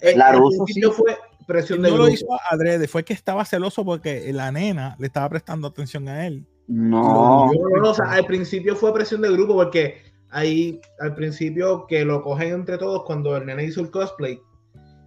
eh, 0.00 0.16
la 0.16 0.32
ruso 0.32 0.64
sí. 0.66 0.82
fue 0.82 1.16
presión 1.46 1.82
de 1.82 1.90
no 1.90 1.96
lo 1.96 2.08
hizo 2.08 2.26
adrede, 2.50 2.86
fue 2.88 3.04
que 3.04 3.12
estaba 3.12 3.44
celoso 3.44 3.84
porque 3.84 4.32
la 4.32 4.52
nena 4.52 4.94
le 4.98 5.06
estaba 5.06 5.28
prestando 5.28 5.66
atención 5.68 6.08
a 6.08 6.26
él 6.26 6.46
No. 6.68 7.46
No, 7.46 7.52
no, 7.52 7.82
no, 7.82 7.90
o 7.90 7.94
sea, 7.94 8.12
al 8.12 8.24
principio 8.26 8.76
fue 8.76 8.92
presión 8.94 9.22
de 9.22 9.30
grupo 9.32 9.54
porque 9.54 9.96
ahí 10.30 10.80
al 11.00 11.14
principio 11.14 11.86
que 11.88 12.04
lo 12.04 12.22
cogen 12.22 12.52
entre 12.52 12.78
todos 12.78 13.02
cuando 13.04 13.36
el 13.36 13.44
nene 13.46 13.64
hizo 13.64 13.80
el 13.80 13.90
cosplay, 13.90 14.40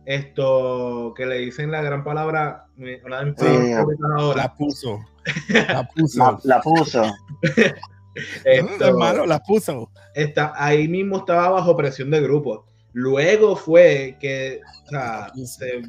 esto 0.06 1.14
que 1.16 1.26
le 1.26 1.38
dicen 1.40 1.72
la 1.72 1.82
gran 1.82 2.04
palabra, 2.04 2.66
me- 2.76 3.02
una 3.04 3.20
de 3.20 3.26
mis 3.26 3.36
Sí. 3.40 3.46
palabras 3.46 3.76
favoritas 3.78 4.10
ahora, 4.18 4.42
La 4.44 4.54
puso. 4.54 5.00
La 5.50 5.88
puso. 5.96 6.20
La, 6.44 6.56
la 6.56 6.62
puso. 6.62 7.02
No, 7.02 7.14
esto, 8.46 8.86
hermano, 8.86 9.26
la 9.26 9.40
puso. 9.40 9.90
está, 10.14 10.54
ahí 10.56 10.88
mismo 10.88 11.18
estaba 11.18 11.50
bajo 11.50 11.76
presión 11.76 12.12
de 12.12 12.22
grupo. 12.22 12.66
Luego 12.94 13.56
fue 13.56 14.18
que, 14.22 14.62
o 14.86 14.90
sea, 14.90 15.32
se, 15.46 15.82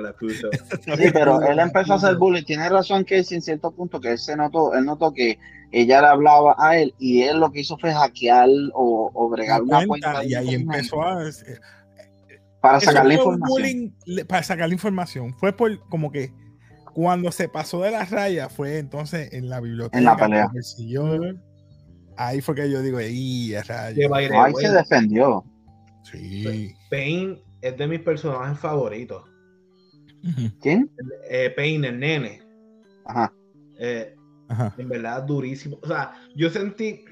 la 0.00 0.12
puso. 0.14 0.50
Sí, 0.50 1.10
pero 1.12 1.40
él 1.42 1.58
empezó 1.58 1.94
a 1.94 1.96
hacer 1.96 2.16
bullying. 2.16 2.44
Tiene 2.44 2.68
razón 2.68 3.04
que 3.04 3.18
en 3.18 3.42
cierto 3.42 3.70
punto 3.70 4.00
que 4.00 4.12
él 4.12 4.18
se 4.18 4.36
notó, 4.36 4.74
él 4.74 4.84
notó 4.84 5.12
que 5.12 5.38
ella 5.70 6.00
le 6.00 6.06
hablaba 6.08 6.54
a 6.58 6.78
él 6.78 6.94
y 6.98 7.22
él 7.22 7.40
lo 7.40 7.50
que 7.50 7.60
hizo 7.60 7.78
fue 7.78 7.92
hackear 7.92 8.48
o, 8.74 9.10
o 9.14 9.28
bregar 9.28 9.60
La 9.60 9.78
una 9.78 9.86
cuenta, 9.86 10.12
cuenta 10.12 10.24
y 10.24 10.34
ahí 10.34 10.54
empezó 10.54 11.02
a. 11.02 11.30
para 12.60 12.78
Eso 12.78 12.86
sacar 12.86 13.06
la 13.06 13.14
información. 13.14 13.48
bullying 13.48 14.26
para 14.26 14.42
sacar 14.42 14.68
la 14.68 14.74
información. 14.74 15.34
Fue 15.38 15.52
por 15.52 15.78
como 15.88 16.10
que 16.10 16.32
cuando 16.94 17.30
se 17.32 17.48
pasó 17.48 17.82
de 17.82 17.90
las 17.90 18.10
rayas 18.10 18.52
fue 18.52 18.78
entonces 18.78 19.32
en 19.32 19.48
la 19.48 19.60
biblioteca. 19.60 19.98
En 19.98 20.04
la 20.04 20.16
pelea. 20.16 20.48
persiguió. 20.52 21.18
Ahí 22.16 22.40
fue 22.40 22.54
que 22.54 22.70
yo 22.70 22.80
digo, 22.80 23.00
¡y 23.00 23.54
a 23.54 23.62
Que 23.62 23.68
rayas! 23.72 24.08
by 24.10 24.28
the 24.28 24.32
No, 24.34 24.44
ahí 24.44 24.52
se 24.60 24.70
defendió. 24.72 25.44
Sí. 26.10 26.72
Pain 26.90 27.42
es 27.60 27.76
de 27.76 27.86
mis 27.88 28.00
personajes 28.00 28.58
favoritos. 28.58 29.24
¿Quién? 30.60 30.90
Eh, 31.28 31.52
Pain, 31.56 31.84
el 31.84 31.98
nene. 31.98 32.40
Ajá. 33.06 33.32
eh, 33.78 34.14
Ajá. 34.48 34.74
en 34.78 34.88
verdad 34.88 35.22
durísimo. 35.24 35.78
O 35.82 35.86
sea, 35.86 36.12
yo 36.36 36.48
sentí, 36.50 37.04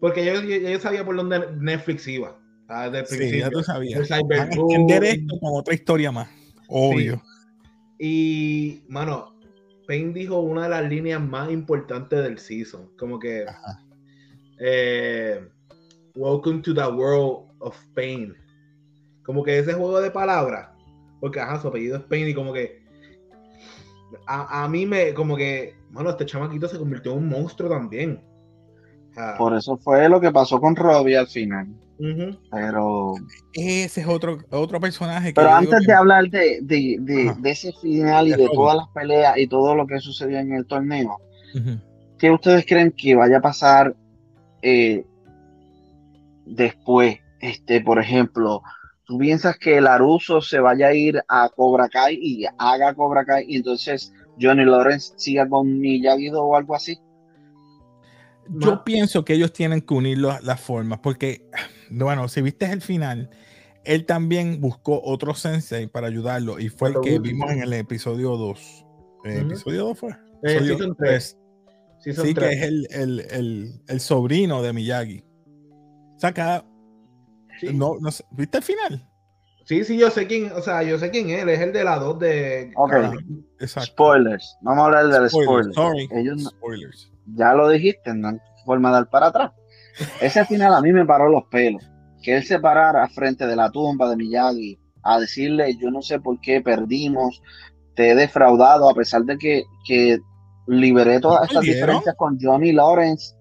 porque 0.00 0.24
yo, 0.24 0.34
yo, 0.42 0.56
yo 0.68 0.80
sabía 0.80 1.04
por 1.04 1.16
dónde 1.16 1.40
Netflix 1.58 2.06
iba. 2.08 2.36
el 2.68 3.06
Sí, 3.06 3.16
principio. 3.16 3.44
ya 3.46 3.50
tú 3.50 3.62
sabías. 3.62 4.00
El 4.00 4.08
Van 4.08 4.18
a 4.18 4.22
cyberbullying. 4.46 4.80
extender 4.80 5.04
esto 5.04 5.38
con 5.40 5.50
otra 5.60 5.74
historia 5.74 6.10
más. 6.12 6.28
Obvio. 6.68 7.22
Y, 8.04 8.82
mano, 8.88 9.32
Pain 9.86 10.12
dijo 10.12 10.40
una 10.40 10.64
de 10.64 10.70
las 10.70 10.88
líneas 10.90 11.20
más 11.20 11.52
importantes 11.52 12.20
del 12.20 12.36
season. 12.36 12.90
Como 12.98 13.16
que, 13.20 13.46
eh, 14.58 15.48
Welcome 16.16 16.62
to 16.62 16.74
the 16.74 16.84
world 16.84 17.48
of 17.60 17.78
Pain. 17.94 18.34
Como 19.22 19.44
que 19.44 19.56
ese 19.56 19.74
juego 19.74 20.00
de 20.00 20.10
palabras, 20.10 20.70
porque 21.20 21.38
ajá, 21.38 21.60
su 21.60 21.68
apellido 21.68 21.96
es 21.96 22.02
Pain 22.02 22.26
y 22.26 22.34
como 22.34 22.52
que 22.52 22.82
a, 24.26 24.64
a 24.64 24.68
mí 24.68 24.84
me, 24.84 25.14
como 25.14 25.36
que, 25.36 25.76
mano, 25.92 26.10
este 26.10 26.26
chamaquito 26.26 26.66
se 26.66 26.78
convirtió 26.78 27.12
en 27.12 27.18
un 27.18 27.28
monstruo 27.28 27.70
también. 27.70 28.20
Por 29.38 29.54
eso 29.56 29.76
fue 29.76 30.08
lo 30.08 30.20
que 30.20 30.30
pasó 30.30 30.60
con 30.60 30.74
Robbie 30.76 31.16
al 31.16 31.26
final. 31.28 31.66
Pero, 32.50 33.14
Ese 33.52 34.00
es 34.00 34.06
otro, 34.08 34.38
otro 34.50 34.80
personaje 34.80 35.28
que 35.28 35.34
pero 35.34 35.50
yo 35.50 35.54
antes 35.56 35.80
de 35.80 35.86
que- 35.86 35.92
hablar 35.92 36.28
de, 36.30 36.58
de, 36.62 36.96
de, 37.38 37.50
ese 37.50 37.72
final 37.80 38.26
y 38.26 38.30
De 38.30 38.36
Robbie. 38.38 38.54
todas 38.54 38.76
las 38.76 38.88
peleas 38.88 39.38
y 39.38 39.46
todo 39.46 39.74
lo 39.76 39.86
que 39.86 40.00
sucedió 40.00 40.38
en 40.38 40.52
el 40.52 40.66
torneo. 40.66 41.18
¿qué 42.18 42.30
ustedes 42.30 42.64
creen 42.66 42.90
que 42.92 43.14
vaya 43.14 43.38
a 43.38 43.40
pasar 43.40 43.94
eh, 44.62 45.04
después? 46.46 47.18
Este, 47.40 47.80
por 47.80 47.98
ejemplo, 47.98 48.62
¿tú 49.04 49.18
piensas 49.18 49.56
que 49.58 49.80
Laruso 49.80 50.40
se 50.40 50.60
vaya 50.60 50.88
a 50.88 50.94
ir 50.94 51.20
a 51.28 51.48
Cobra 51.54 51.88
Kai 51.88 52.18
y 52.20 52.44
haga 52.58 52.94
Cobra 52.94 53.24
Kai 53.24 53.44
y 53.48 53.56
entonces 53.56 54.12
Johnny 54.40 54.64
Lawrence 54.64 55.12
siga 55.16 55.48
con 55.48 55.78
Miyagi-Do 55.80 56.42
o 56.44 56.56
algo 56.56 56.74
así? 56.74 56.98
Yo 58.48 58.70
Ma- 58.72 58.84
pienso 58.84 59.24
que 59.24 59.34
ellos 59.34 59.52
tienen 59.52 59.80
que 59.82 59.94
unir 59.94 60.18
los- 60.18 60.42
las 60.42 60.60
formas, 60.60 60.98
porque, 61.00 61.48
bueno, 61.90 62.28
si 62.28 62.42
viste 62.42 62.66
el 62.70 62.80
final, 62.82 63.30
él 63.84 64.04
también 64.06 64.60
buscó 64.60 65.00
otro 65.02 65.34
sensei 65.34 65.86
para 65.86 66.06
ayudarlo 66.08 66.58
y 66.60 66.68
fue 66.68 66.90
el 66.90 67.00
que 67.02 67.18
vimos 67.18 67.50
en 67.50 67.62
el 67.62 67.72
episodio 67.72 68.36
2. 68.36 68.84
Eh, 69.24 69.38
Ujú. 69.38 69.46
¿Episodio 69.52 69.84
2 69.86 69.98
fue? 69.98 70.10
Eh, 70.42 70.58
season. 70.58 70.96
Season 72.00 72.26
Sí, 72.26 72.34
que 72.34 72.50
es 72.50 72.62
el, 72.62 72.88
el, 72.90 73.20
el, 73.30 73.80
el 73.86 74.00
sobrino 74.00 74.60
de 74.62 74.72
Miyagi. 74.72 75.22
O 76.16 76.18
sea, 76.18 76.32
cada- 76.32 76.64
Sí. 77.60 77.68
no, 77.72 77.96
no 78.00 78.10
sé, 78.10 78.24
¿viste 78.32 78.58
el 78.58 78.64
final? 78.64 79.08
Sí, 79.64 79.84
sí, 79.84 79.96
yo 79.96 80.10
sé 80.10 80.26
quién, 80.26 80.50
o 80.50 80.60
sea, 80.60 80.82
yo 80.82 80.98
sé 80.98 81.10
quién 81.10 81.30
es, 81.30 81.42
él 81.42 81.48
es 81.50 81.60
el 81.60 81.72
de 81.72 81.84
la 81.84 81.96
2 82.00 82.18
de... 82.18 82.72
Ok. 82.74 82.92
Spoilers, 83.84 84.56
vamos 84.62 84.82
a 84.82 84.86
hablar 84.86 85.06
del 85.08 85.30
Spoilers, 85.30 85.72
spoiler. 85.72 85.74
sorry. 85.74 86.08
Ellos 86.20 86.42
no- 86.42 86.50
Spoilers. 86.50 87.11
Ya 87.26 87.54
lo 87.54 87.68
dijiste, 87.68 88.14
no 88.14 88.28
hay 88.28 88.38
forma 88.64 88.88
de 88.90 88.94
dar 88.96 89.10
para 89.10 89.26
atrás. 89.28 89.52
Ese 90.20 90.44
final 90.46 90.74
a 90.74 90.80
mí 90.80 90.92
me 90.92 91.04
paró 91.06 91.28
los 91.28 91.44
pelos. 91.50 91.82
Que 92.22 92.36
él 92.36 92.44
se 92.44 92.58
parara 92.60 93.08
frente 93.08 93.46
de 93.46 93.56
la 93.56 93.70
tumba 93.70 94.08
de 94.10 94.16
Miyagi 94.16 94.78
a 95.02 95.18
decirle, 95.20 95.76
yo 95.76 95.90
no 95.90 96.02
sé 96.02 96.20
por 96.20 96.40
qué 96.40 96.60
perdimos, 96.60 97.42
te 97.94 98.10
he 98.10 98.14
defraudado, 98.14 98.88
a 98.88 98.94
pesar 98.94 99.24
de 99.24 99.36
que, 99.38 99.64
que 99.86 100.18
liberé 100.66 101.20
todas 101.20 101.44
estas 101.48 101.66
diferencias 101.66 102.14
con 102.16 102.38
Johnny 102.40 102.72
Lawrence. 102.72 103.34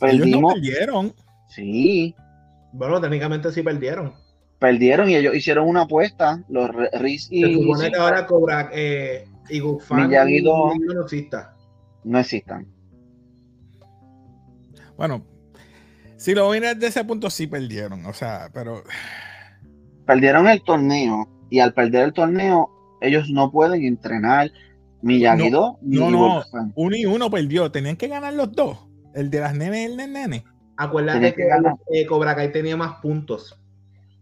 Ellos 0.00 0.28
no 0.30 0.40
Perdimos, 0.40 0.54
perdieron. 0.54 1.14
sí, 1.48 2.14
Bueno, 2.72 3.00
técnicamente 3.00 3.52
sí 3.52 3.62
perdieron. 3.62 4.14
perdieron 4.58 5.08
y 5.10 5.16
ellos 5.16 5.34
hicieron 5.36 5.68
una 5.68 5.82
apuesta, 5.82 6.42
los 6.48 6.70
Riz 6.94 7.32
Se 7.36 7.36
y 7.36 7.54
supone 7.54 7.90
que 7.90 7.98
ahora 7.98 8.26
Cobra 8.26 8.70
eh, 8.72 9.26
y 9.48 9.60
Gufan 9.60 10.18
no 10.80 11.02
exista. 11.02 11.54
no 12.04 12.18
existan. 12.18 12.73
Bueno, 14.96 15.24
si 16.16 16.34
lo 16.34 16.50
miras 16.50 16.74
desde 16.74 16.88
ese 16.88 17.04
punto, 17.04 17.30
sí 17.30 17.46
perdieron. 17.46 18.06
O 18.06 18.12
sea, 18.12 18.50
pero 18.52 18.82
Perdieron 20.06 20.48
el 20.48 20.62
torneo 20.62 21.28
y 21.50 21.60
al 21.60 21.72
perder 21.72 22.04
el 22.04 22.12
torneo, 22.12 22.70
ellos 23.00 23.30
no 23.30 23.50
pueden 23.50 23.84
entrenar 23.84 24.50
Miyagi-Do 25.02 25.78
ni 25.82 25.98
no, 25.98 26.10
no. 26.10 26.42
Uno 26.74 26.96
y 26.96 27.06
uno 27.06 27.30
perdió. 27.30 27.70
Tenían 27.70 27.96
que 27.96 28.08
ganar 28.08 28.34
los 28.34 28.52
dos. 28.52 28.86
El 29.14 29.30
de 29.30 29.40
las 29.40 29.54
nenes 29.54 29.80
y 29.80 29.84
el 29.92 29.96
del 29.96 30.12
nene. 30.12 30.44
Acuérdate 30.76 31.32
Tenía 31.32 31.34
que, 31.34 31.82
que 31.90 32.00
eh, 32.00 32.06
Cobra 32.06 32.34
Kai 32.34 32.52
tenía 32.52 32.76
más 32.76 32.96
puntos. 33.00 33.58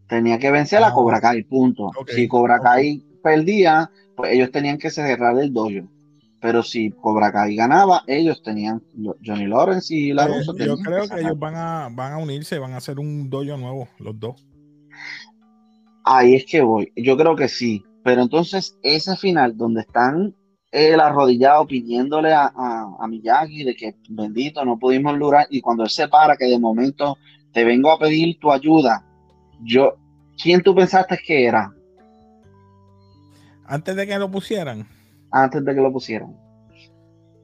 Tenía 0.09 0.39
que 0.39 0.51
vencer 0.51 0.83
Ah, 0.83 0.89
a 0.89 0.93
Cobra 0.93 1.21
Kai, 1.21 1.43
punto. 1.45 1.91
Si 2.09 2.29
Cobra. 2.29 2.61
Kai 2.61 3.03
perdía, 3.23 3.91
pues 4.17 4.33
ellos 4.33 4.51
tenían 4.51 4.79
que 4.79 4.91
cerrar 4.91 5.39
el 5.39 5.53
dojo. 5.53 5.89
Pero 6.43 6.65
si 6.65 6.91
Cobra 6.91 7.31
Kai 7.31 7.55
ganaba, 7.55 8.03
ellos 8.09 8.43
tenían, 8.43 8.83
Johnny 9.25 9.47
Lawrence 9.47 9.95
y 9.95 10.13
la 10.13 10.27
Eh, 10.27 10.43
yo 10.59 10.77
creo 10.77 11.09
que 11.09 11.21
ellos 11.21 11.39
van 11.39 11.55
a, 11.55 11.89
van 11.93 12.15
a 12.15 12.19
unirse, 12.19 12.59
van 12.59 12.73
a 12.73 12.79
hacer 12.79 12.99
un 12.99 13.31
dojo 13.31 13.57
nuevo, 13.57 13.89
los 14.01 14.19
dos. 14.19 14.45
Ahí 16.05 16.35
es 16.35 16.45
que 16.45 16.61
voy. 16.61 16.93
Yo 16.97 17.17
creo 17.17 17.37
que 17.37 17.47
sí. 17.47 17.85
Pero 18.03 18.23
entonces, 18.23 18.77
ese 18.83 19.17
final 19.17 19.57
donde 19.57 19.83
están 19.83 20.35
él 20.73 20.99
arrodillado 20.99 21.65
pidiéndole 21.67 22.33
a, 22.33 22.53
a, 22.57 22.97
a 22.99 23.07
Miyagi 23.07 23.63
de 23.63 23.77
que 23.77 23.95
bendito 24.09 24.65
no 24.65 24.79
pudimos 24.79 25.17
lograr, 25.17 25.47
y 25.49 25.61
cuando 25.61 25.85
él 25.85 25.91
se 25.91 26.09
para, 26.09 26.37
que 26.37 26.47
de 26.47 26.59
momento 26.59 27.19
te 27.53 27.63
vengo 27.63 27.93
a 27.93 27.99
pedir 28.01 28.41
tu 28.41 28.51
ayuda, 28.51 29.05
yo, 29.63 29.95
¿quién 30.43 30.61
tú 30.63 30.75
pensaste 30.75 31.21
que 31.25 31.45
era 31.45 31.73
Antes 33.65 33.95
de 33.95 34.07
que 34.07 34.19
lo 34.19 34.29
pusieran, 34.31 34.89
antes 35.33 35.65
de 35.65 35.75
que 35.75 35.81
lo 35.81 35.93
pusieran? 35.93 36.37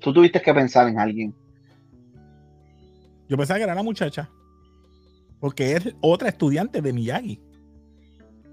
Tú 0.01 0.13
tuviste 0.13 0.41
que 0.41 0.55
pensar 0.55 0.89
en 0.89 0.99
alguien. 0.99 1.35
yo 3.29 3.37
pensaba 3.37 3.59
que 3.59 3.65
era 3.65 3.75
la 3.75 3.83
muchacha. 3.83 4.31
Porque 5.41 5.73
es 5.77 5.95
otra 6.01 6.29
estudiante 6.31 6.81
de 6.83 6.93
Miyagi. 6.93 7.41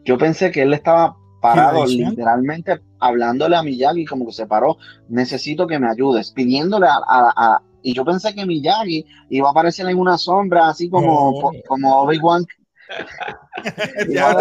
Yo 0.04 0.18
pensé 0.18 0.52
que 0.52 0.62
él 0.62 0.74
estaba 0.74 1.16
parado, 1.42 1.80
literalmente 2.10 2.80
hablándole 3.00 3.56
a 3.56 3.64
Miyagi, 3.64 4.06
como 4.06 4.26
que 4.26 4.34
se 4.34 4.46
paró, 4.48 4.78
necesito 5.10 5.66
que 5.68 5.80
me 5.80 5.88
ayudes, 5.90 6.32
pidiéndole 6.32 6.88
a, 6.88 6.96
a- 7.08 7.34
a- 7.36 7.62
y 7.82 7.94
yo 7.94 8.04
pensé 8.04 8.34
que 8.36 8.46
Miyagi 8.46 9.06
iba 9.30 9.48
a 9.48 9.52
aparecer 9.52 9.88
en 9.88 9.98
una 9.98 10.18
sombra, 10.18 10.70
así 10.70 10.90
como, 10.90 11.40
po- 11.42 11.54
como 11.68 12.02
Obi-Wan. 12.02 12.46
Ya, 14.10 14.34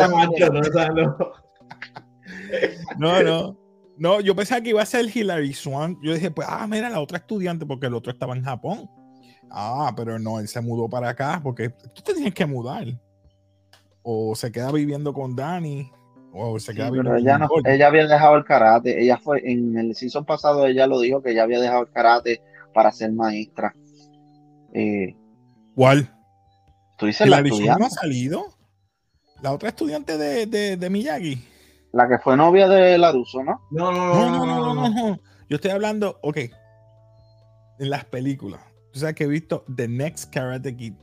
no, 2.98 3.22
no, 3.22 3.56
no, 3.96 4.20
yo 4.20 4.34
pensaba 4.34 4.60
que 4.60 4.70
iba 4.70 4.82
a 4.82 4.86
ser 4.86 5.06
Hilary 5.14 5.52
Swan. 5.52 5.98
Yo 6.02 6.14
dije, 6.14 6.30
pues, 6.30 6.48
ah, 6.50 6.66
mira, 6.66 6.90
la 6.90 7.00
otra 7.00 7.18
estudiante, 7.18 7.64
porque 7.64 7.86
el 7.86 7.94
otro 7.94 8.12
estaba 8.12 8.34
en 8.36 8.44
Japón. 8.44 8.90
Ah, 9.50 9.92
pero 9.96 10.18
no, 10.18 10.40
él 10.40 10.48
se 10.48 10.60
mudó 10.60 10.88
para 10.88 11.10
acá, 11.10 11.40
porque 11.42 11.70
tú 11.70 12.02
te 12.02 12.14
tienes 12.14 12.34
que 12.34 12.46
mudar. 12.46 12.86
O 14.02 14.34
se 14.34 14.50
queda 14.50 14.72
viviendo 14.72 15.12
con 15.12 15.36
Danny, 15.36 15.90
o 16.32 16.58
se 16.58 16.72
Sí, 16.72 16.76
queda 16.76 16.90
pero 16.90 17.02
viviendo 17.04 17.16
ella, 17.16 17.46
con 17.46 17.62
no, 17.62 17.70
ella 17.70 17.86
había 17.86 18.06
dejado 18.06 18.36
el 18.36 18.44
karate, 18.44 19.00
ella 19.00 19.16
fue, 19.16 19.40
en 19.48 19.78
el 19.78 19.94
season 19.94 20.24
pasado 20.24 20.66
ella 20.66 20.86
lo 20.86 20.98
dijo 21.00 21.22
que 21.22 21.30
ella 21.30 21.44
había 21.44 21.60
dejado 21.60 21.82
el 21.82 21.90
karate 21.90 22.42
para 22.74 22.90
ser 22.90 23.12
maestra. 23.12 23.74
Eh, 24.72 25.14
¿Cuál? 25.74 26.10
tú 26.98 27.06
dices 27.06 27.28
la 27.28 27.38
estudiante, 27.40 27.80
no 27.80 27.86
ha 27.86 27.90
salido. 27.90 28.46
La 29.40 29.52
otra 29.52 29.68
estudiante 29.68 30.16
de, 30.16 30.46
de, 30.46 30.76
de 30.76 30.90
Miyagi. 30.90 31.53
La 31.94 32.08
que 32.08 32.18
fue 32.18 32.36
novia 32.36 32.68
de 32.68 32.98
Laruso, 32.98 33.42
¿no? 33.42 33.60
No, 33.70 33.92
no, 33.92 34.14
No, 34.14 34.30
no, 34.30 34.46
no, 34.46 34.74
no, 34.74 34.74
no, 34.74 34.88
no. 35.10 35.20
Yo 35.48 35.56
estoy 35.56 35.70
hablando, 35.70 36.18
ok. 36.22 36.38
en 37.78 37.90
las 37.90 38.04
películas. 38.04 38.60
Tú 38.92 39.00
sabes 39.00 39.14
que 39.14 39.24
he 39.24 39.28
visto 39.28 39.64
The 39.74 39.88
Next 39.88 40.32
Karate 40.32 40.76
Kid. 40.76 40.94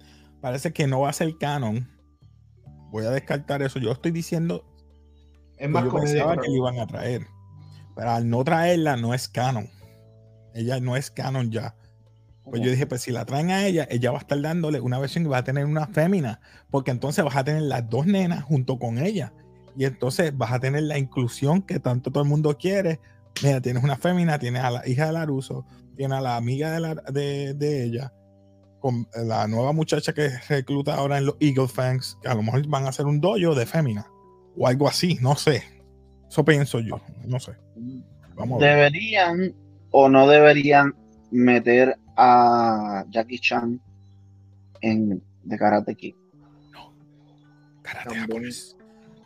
Parece 0.42 0.72
que 0.74 0.88
no 0.88 1.02
va 1.02 1.10
a 1.10 1.14
ser 1.14 1.38
canon. 1.38 1.88
Voy 2.92 3.06
a 3.06 3.10
descartar 3.12 3.62
eso. 3.62 3.80
Yo 3.80 3.92
estoy 3.92 4.12
diciendo 4.12 4.66
Es 5.58 5.70
más 5.70 5.84
yo 5.86 5.94
pensaba 5.94 6.32
pero- 6.32 6.42
que 6.44 6.50
la 6.50 6.56
iban 6.58 6.80
a 6.80 6.88
traer. 6.88 7.28
Pero 7.96 8.10
al 8.12 8.30
no 8.30 8.44
traerla, 8.44 8.96
no 8.98 9.14
es 9.14 9.28
canon. 9.28 9.70
Ella 10.54 10.80
no 10.80 10.96
es 10.96 11.12
canon 11.12 11.52
ya. 11.52 11.76
Pues 12.44 12.62
yo 12.62 12.72
dije, 12.72 12.88
pues 12.88 13.02
si 13.02 13.12
la 13.12 13.24
traen 13.26 13.52
a 13.52 13.66
ella, 13.66 13.88
ella 13.92 14.12
va 14.12 14.18
a 14.18 14.22
estar 14.22 14.42
dándole 14.42 14.80
una 14.82 14.98
versión 14.98 15.26
y 15.26 15.28
va 15.30 15.38
a 15.38 15.44
tener 15.44 15.66
una 15.66 15.88
fémina, 15.88 16.42
porque 16.72 16.92
entonces 16.92 17.24
vas 17.24 17.36
a 17.36 17.44
tener 17.44 17.62
las 17.62 17.88
dos 17.90 18.08
nenas 18.08 18.44
junto 18.44 18.80
con 18.80 18.98
ella. 18.98 19.32
Y 19.76 19.86
entonces 19.86 20.36
vas 20.38 20.52
a 20.52 20.60
tener 20.60 20.84
la 20.84 20.98
inclusión 20.98 21.62
que 21.62 21.80
tanto 21.80 22.12
todo 22.12 22.24
el 22.24 22.30
mundo 22.30 22.58
quiere. 22.58 23.00
Mira, 23.44 23.62
tienes 23.62 23.84
una 23.84 23.96
fémina, 23.98 24.38
tienes 24.40 24.62
a 24.64 24.72
la 24.72 24.88
hija 24.88 25.08
de 25.08 25.14
Laruso, 25.14 25.66
tienes 25.96 26.18
a 26.18 26.22
la 26.22 26.36
amiga 26.38 26.72
de, 26.72 26.80
la- 26.80 26.96
de, 26.96 27.54
de 27.54 27.84
ella, 27.86 28.14
con 28.80 29.08
la 29.16 29.48
nueva 29.48 29.72
muchacha 29.74 30.12
que 30.14 30.30
recluta 30.50 30.96
ahora 30.96 31.18
en 31.18 31.26
los 31.28 31.36
Eagle 31.40 31.68
Fangs, 31.68 32.18
que 32.22 32.28
a 32.28 32.34
lo 32.36 32.44
mejor 32.44 32.68
van 32.68 32.86
a 32.86 32.90
hacer 32.90 33.06
un 33.06 33.22
dojo 33.22 33.56
de 33.56 33.66
fémina 33.66 34.06
o 34.58 34.68
algo 34.68 34.88
así, 34.88 35.18
no 35.22 35.36
sé. 35.36 35.64
Eso 36.30 36.44
pienso 36.44 36.80
yo, 36.80 37.00
no 37.26 37.40
sé. 37.40 37.54
Vamos. 38.36 38.60
Deberían 38.62 39.54
o 39.92 40.10
no 40.10 40.28
deberían 40.28 40.96
meter 41.32 41.98
a 42.18 43.06
Jackie 43.10 43.40
Chan 43.40 43.80
en 44.82 45.22
The 45.48 45.58
Karate 45.58 45.96
Kid. 45.96 46.16
Karate 47.82 48.04
También. 48.06 48.22
japonés. 48.28 48.78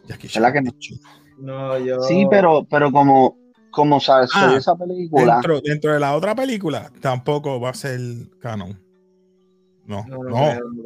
Jackie 0.07 0.29
¿Verdad 0.33 0.53
que 0.53 0.63
Chan, 0.79 0.97
no? 1.37 1.69
No, 1.69 1.77
yo. 1.79 1.99
Sí, 2.01 2.25
pero, 2.29 2.65
pero 2.69 2.91
como, 2.91 3.37
como 3.71 3.99
sabes, 3.99 4.29
Ah, 4.33 4.55
esa 4.57 4.75
película, 4.75 5.33
Dentro, 5.35 5.61
dentro 5.61 5.93
de 5.93 5.99
la 5.99 6.15
otra 6.15 6.33
película 6.35 6.91
tampoco 7.01 7.59
va 7.59 7.69
a 7.71 7.73
ser 7.73 7.99
canon. 8.39 8.79
No, 9.85 10.03
No, 10.07 10.17
no, 10.17 10.23
no, 10.23 10.29
no. 10.29 10.51
creo, 10.51 10.69
no 10.71 10.83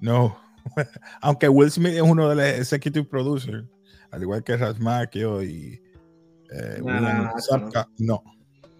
creo. 0.00 0.36
Aunque 1.20 1.48
Will 1.48 1.70
Smith 1.70 1.94
es 1.94 2.02
uno 2.02 2.28
de 2.28 2.36
los 2.36 2.44
executive 2.44 3.04
producers, 3.04 3.64
al 4.10 4.22
igual 4.22 4.44
que 4.44 4.56
Ralph 4.56 4.78
Macchio 4.78 5.42
y 5.42 5.80
eh, 6.52 6.78
No, 6.82 7.00
no, 7.00 7.12
no, 7.12 7.32
no. 7.98 8.22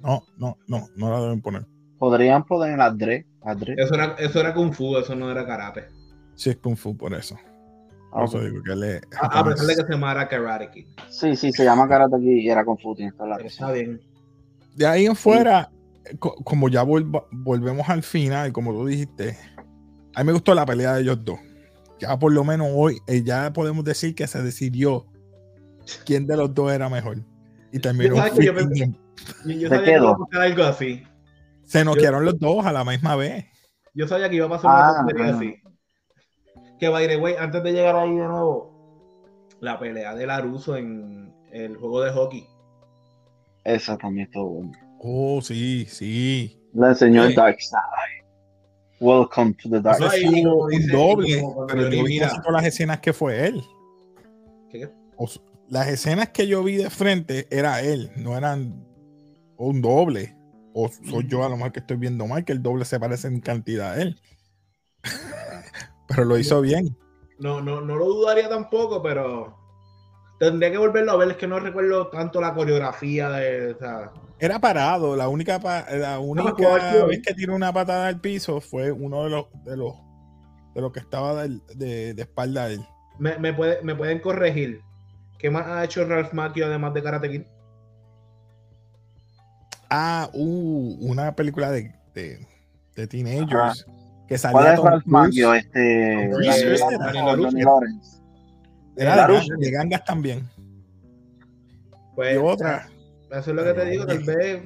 No, 0.03 0.23
no, 0.37 0.59
no, 0.67 0.89
no 0.97 1.11
la 1.11 1.21
deben 1.21 1.41
poner. 1.41 1.67
podrían 1.99 2.45
poner 2.45 2.81
a 2.81 2.91
Dre. 2.91 3.27
A 3.45 3.55
Dre. 3.55 3.75
Eso 3.79 3.95
era, 3.95 4.15
eso 4.19 4.41
era 4.41 4.53
Kung 4.55 4.73
Fu, 4.73 4.97
eso 4.97 5.15
no 5.15 5.31
era 5.31 5.47
karate. 5.47 5.89
Sí, 6.35 6.51
es 6.51 6.57
Kung 6.57 6.77
Fu 6.77 6.97
por 6.97 7.15
eso. 7.15 7.37
Ah, 8.13 8.25
eso 8.25 8.39
ok. 8.39 8.45
digo 8.45 8.63
que 8.63 8.73
él 8.73 8.83
es 8.85 9.03
A, 9.21 9.27
a 9.27 9.31
japonés. 9.31 9.55
pesar 9.55 9.67
de 9.69 9.77
que 9.77 9.87
se 9.87 9.93
llamara 9.93 10.29
Karate 10.29 10.71
Kid. 10.71 10.87
Sí, 11.09 11.37
sí, 11.37 11.53
se 11.53 11.65
llama 11.65 11.89
Karate 11.89 12.17
Kid 12.19 12.27
y 12.27 12.49
era 12.51 12.63
la 12.63 12.75
Pero 12.77 13.37
razón. 13.37 13.47
está 13.47 13.73
bien. 13.73 14.01
De 14.75 14.87
ahí 14.87 15.07
en 15.07 15.17
fuera, 15.17 15.71
co- 16.19 16.35
como 16.45 16.69
ya 16.69 16.83
volva- 16.85 17.27
volvemos 17.31 17.89
al 17.89 18.03
final, 18.03 18.53
como 18.53 18.73
tú 18.73 18.87
dijiste, 18.87 19.37
a 20.15 20.21
mí 20.23 20.27
me 20.27 20.33
gustó 20.33 20.55
la 20.55 20.67
pelea 20.67 20.95
de 20.95 21.03
ellos 21.03 21.25
dos. 21.25 21.39
Ya 21.99 22.19
por 22.19 22.33
lo 22.33 22.43
menos 22.45 22.69
hoy, 22.73 22.99
eh, 23.07 23.23
ya 23.23 23.53
podemos 23.53 23.85
decir 23.85 24.15
que 24.15 24.27
se 24.27 24.43
decidió 24.43 25.07
quién 26.05 26.27
de 26.27 26.37
los 26.37 26.53
dos 26.55 26.73
era 26.73 26.89
mejor. 26.89 27.19
Y 27.73 27.79
terminó 27.79 28.17
sabes 28.17 28.33
que 28.33 28.45
yo 28.47 28.55
pensé-. 28.55 28.93
Yo, 29.45 29.53
yo 29.53 29.69
¿De 29.69 29.77
sabía 29.77 29.85
qué 29.85 29.85
que 29.93 29.97
iba 29.99 30.11
a 30.11 30.17
pasar 30.19 30.43
algo 30.43 30.65
así. 30.65 31.03
Se 31.65 31.85
noquearon 31.85 32.25
los 32.25 32.39
dos 32.39 32.67
a 32.67 32.73
la 32.73 32.85
misma 32.85 33.17
vez. 33.17 33.47
Yo 33.95 34.09
sabía 34.09 34.29
que 34.29 34.37
iba 34.37 34.47
a 34.47 34.51
pasar 34.51 34.71
Ah, 34.73 35.05
una 35.07 35.25
ah. 35.31 35.37
así. 35.37 35.55
Que 36.83 36.89
by 36.89 37.07
the 37.07 37.17
way, 37.17 37.37
antes 37.39 37.63
de 37.63 37.71
llegar 37.71 37.95
ahí 37.95 38.11
de 38.11 38.27
nuevo, 38.27 38.69
la 39.61 39.79
pelea 39.79 40.17
de 40.17 40.27
Laruso 40.27 40.77
en 40.77 41.33
el 41.53 41.77
juego 41.77 42.03
de 42.03 42.11
hockey. 42.11 42.45
Esa 43.63 43.97
también 43.97 44.27
estuvo 44.27 44.49
buena. 44.49 44.97
Oh, 44.99 45.41
sí, 45.41 45.87
sí. 45.89 46.61
Le 46.75 46.89
enseñó 46.89 47.23
el 47.23 47.37
Dark 47.37 47.61
Side. 47.61 48.27
Welcome 48.99 49.55
to 49.63 49.71
the 49.71 49.81
Dark 49.81 50.11
Side. 50.11 50.45
un 50.45 50.89
doble. 50.89 51.41
como 51.41 51.69
Pero 51.69 51.89
yo 51.89 52.03
vi, 52.03 52.19
las 52.19 52.65
escenas 52.65 52.99
que 52.99 53.13
fue 53.13 53.47
él. 53.47 53.63
Las 55.69 55.87
escenas 55.87 56.31
que 56.31 56.49
yo 56.49 56.65
vi 56.65 56.79
de 56.79 56.91
frente 56.91 57.47
era 57.53 57.81
él, 57.81 58.11
no 58.17 58.37
eran 58.37 58.85
un 59.57 59.83
doble. 59.83 60.35
O 60.75 60.89
soy 60.89 61.29
yo 61.29 61.45
a 61.45 61.49
lo 61.49 61.55
mejor 61.59 61.71
que 61.71 61.79
estoy 61.79 61.99
viendo 61.99 62.27
mal, 62.27 62.45
que 62.45 62.51
el 62.51 62.61
doble 62.61 62.85
se 62.87 62.99
parece 62.99 63.29
en 63.29 63.39
cantidad 63.39 63.93
a 63.93 64.03
él. 64.03 64.21
Pero 66.15 66.25
lo 66.27 66.39
hizo 66.39 66.61
bien. 66.61 66.97
No, 67.39 67.61
no, 67.61 67.81
no 67.81 67.97
lo 67.97 68.07
dudaría 68.07 68.49
tampoco, 68.49 69.03
pero 69.03 69.57
tendría 70.39 70.71
que 70.71 70.79
volverlo 70.79 71.13
a 71.13 71.17
ver. 71.17 71.31
Es 71.33 71.37
que 71.37 71.47
no 71.47 71.59
recuerdo 71.59 72.09
tanto 72.09 72.41
la 72.41 72.55
coreografía 72.55 73.29
de. 73.31 73.73
o 73.73 73.79
sea, 73.79 74.13
Era 74.39 74.59
parado. 74.61 75.17
La 75.17 75.29
única, 75.29 75.59
pa- 75.59 75.87
la 75.91 76.19
única 76.19 76.53
vez 77.07 77.21
que 77.25 77.35
tiró 77.35 77.55
una 77.55 77.73
patada 77.73 78.07
al 78.09 78.21
piso 78.21 78.61
fue 78.61 78.93
uno 78.93 79.25
de 79.25 79.31
los 79.31 79.47
de 79.65 79.77
los 79.77 79.95
de 80.75 80.81
los 80.81 80.93
que 80.93 81.01
estaba 81.01 81.47
de, 81.47 82.15
de 82.15 82.23
espalda 82.23 82.65
a 82.65 82.69
él. 82.71 82.81
me, 83.19 83.39
me 83.39 83.53
puede- 83.53 83.83
me 83.83 83.95
pueden 83.95 84.21
corregir. 84.21 84.81
¿Qué 85.39 85.51
más 85.51 85.67
ha 85.67 85.85
hecho 85.85 86.05
Ralph 86.07 86.33
Macchio 86.33 86.67
además 86.67 86.95
de 86.95 87.03
Karate 87.03 87.29
Kid? 87.31 87.43
Ah, 89.91 90.31
uh, 90.33 90.97
una 91.01 91.35
película 91.35 91.71
de, 91.71 91.93
de, 92.15 92.47
de 92.97 93.07
teenagers 93.07 93.85
que 94.27 94.39
salía 94.39 94.53
¿Cuál 94.53 94.67
es 94.69 94.77
Tom 94.77 94.87
Ralph? 94.87 95.57
Este. 95.57 96.31
La 98.97 99.27
de, 99.27 99.71
gangas 99.71 100.05
también. 100.05 100.49
Pues 102.15 102.35
Y 102.35 102.37
otra. 102.39 102.89
eso 103.31 103.51
es 103.51 103.57
lo 103.57 103.65
que 103.65 103.73
te 103.73 103.85
digo, 103.87 104.07
tal 104.07 104.23
vez 104.25 104.63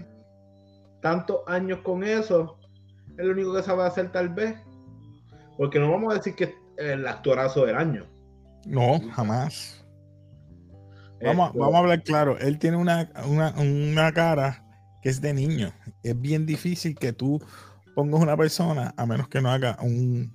tantos 1.01 1.38
años 1.47 1.79
con 1.85 2.03
eso 2.03 2.59
es 3.16 3.25
lo 3.25 3.33
único 3.33 3.55
que 3.55 3.62
sabe 3.62 3.85
hacer 3.85 4.11
tal 4.11 4.29
vez. 4.31 4.57
Porque 5.57 5.79
no 5.79 5.90
vamos 5.90 6.12
a 6.12 6.16
decir 6.19 6.35
que 6.35 6.45
es 6.45 6.51
el 6.77 7.07
actorazo 7.07 7.64
del 7.64 7.77
año. 7.77 8.05
No, 8.66 9.01
jamás. 9.12 9.85
Vamos, 11.25 11.45
a- 11.45 11.49
Esto- 11.49 11.59
vamos 11.61 11.75
a 11.77 11.79
hablar 11.79 12.03
claro. 12.03 12.38
Él 12.38 12.59
tiene 12.59 12.77
una, 12.77 13.09
una, 13.27 13.55
una 13.57 14.12
cara 14.12 14.62
que 15.03 15.09
es 15.09 15.21
de 15.21 15.33
niño. 15.33 15.73
Es 16.03 16.21
bien 16.21 16.45
difícil 16.45 16.95
que 16.97 17.12
tú 17.12 17.40
pongas 17.97 18.21
una 18.21 18.37
persona, 18.37 18.93
a 18.95 19.07
menos 19.07 19.27
que 19.27 19.41
no 19.41 19.51
haga 19.51 19.79
un, 19.81 20.31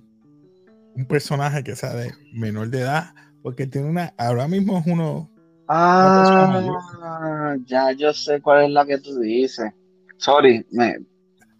un 0.96 1.06
personaje 1.06 1.62
que 1.62 1.76
sea 1.76 1.94
de 1.94 2.12
menor 2.34 2.68
de 2.70 2.80
edad, 2.80 3.14
porque 3.40 3.68
tiene 3.68 3.88
una, 3.88 4.12
ahora 4.18 4.48
mismo 4.48 4.78
es 4.78 4.86
uno, 4.86 5.30
Ah, 5.68 7.54
ya 7.64 7.92
yo 7.92 8.12
sé 8.12 8.40
cuál 8.42 8.64
es 8.64 8.70
la 8.70 8.84
que 8.84 8.98
tú 8.98 9.18
dices. 9.20 9.72
Sorry, 10.18 10.66
me, 10.70 10.98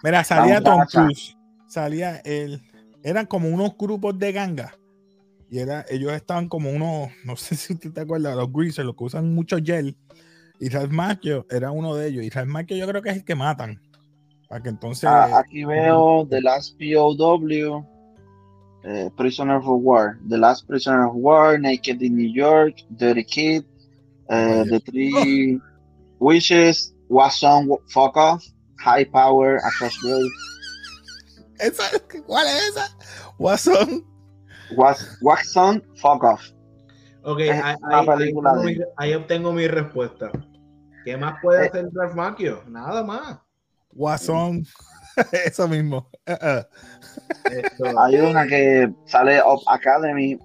mira, 0.03 0.25
salía 0.25 0.61
Tom. 0.61 0.85
Cruise, 0.87 1.37
salía 1.69 2.17
él, 2.25 2.61
eran 3.05 3.27
como 3.27 3.49
unos 3.49 3.77
grupos 3.79 4.19
de 4.19 4.33
ganga. 4.33 4.75
Y 5.49 5.61
era, 5.61 5.87
ellos 5.89 6.13
estaban 6.13 6.49
como 6.49 6.71
unos, 6.71 7.11
no 7.25 7.37
sé 7.37 7.55
si 7.55 7.77
tú 7.77 7.93
te 7.93 8.01
acuerdas, 8.01 8.35
los 8.37 8.53
greasers, 8.53 8.87
los 8.87 8.97
que 8.97 9.05
usan 9.05 9.33
mucho 9.35 9.59
gel. 9.63 9.97
Y 10.59 10.69
Ralph 10.69 10.91
Macchio 10.91 11.47
era 11.49 11.71
uno 11.71 11.95
de 11.95 12.09
ellos. 12.09 12.25
Y 12.25 12.31
Ralph 12.31 12.49
Macchio 12.49 12.77
yo 12.77 12.89
creo 12.89 13.03
que 13.03 13.11
es 13.11 13.17
el 13.17 13.25
que 13.25 13.35
matan. 13.37 13.81
Para 14.53 14.63
que 14.65 14.69
entonces. 14.69 15.05
ah, 15.05 15.39
aquí 15.39 15.65
veo 15.65 16.27
The 16.29 16.43
Last 16.43 16.77
POW, 16.79 17.87
eh, 18.85 19.11
Prisoner 19.17 19.57
of 19.57 19.65
War, 19.67 20.19
The 20.29 20.37
Last 20.37 20.67
Prisoner 20.69 21.07
of 21.07 21.15
War, 21.15 21.59
Naked 21.59 22.03
in 22.03 22.15
New 22.17 22.31
York, 22.31 22.75
Dirty 22.91 23.25
Kid, 23.25 23.65
eh, 24.29 24.65
The 24.69 24.81
Three 24.81 25.59
Wishes, 26.21 26.95
What's 27.09 27.43
On, 27.43 27.67
Fuck 27.89 28.19
Off, 28.19 28.45
High 28.79 29.07
Power, 29.07 29.57
Across 29.57 29.97
Road, 30.05 30.29
¿Esa? 31.59 31.85
¿Cuál 32.27 32.47
es 32.49 32.69
esa? 32.77 32.89
Watson. 33.39 34.05
What's, 34.77 35.17
What's 35.23 35.57
On, 35.57 35.83
Fuck 35.97 36.25
Off. 36.25 36.43
Ok, 37.25 37.41
Es 37.41 37.63
ahí, 37.65 37.77
ahí- 38.99 39.15
obtengo 39.15 39.53
mi 39.55 39.67
respuesta. 39.67 40.31
¿Qué 41.07 41.17
más 41.17 41.37
puede 41.41 41.65
Eh. 41.65 41.69
hacer 41.69 41.89
Ralph 41.95 42.15
Macchio? 42.17 42.63
Nada 42.69 43.03
más. 43.03 43.39
Watson. 43.95 44.65
Eso 45.45 45.69
mismo. 45.69 46.09
Uh, 46.27 46.33
uh. 46.33 46.63
Esto- 47.51 48.01
Hay 48.01 48.17
una 48.17 48.47
que 48.47 48.93
sale 49.07 49.41
Up 49.43 49.61
Academy, 49.67 50.39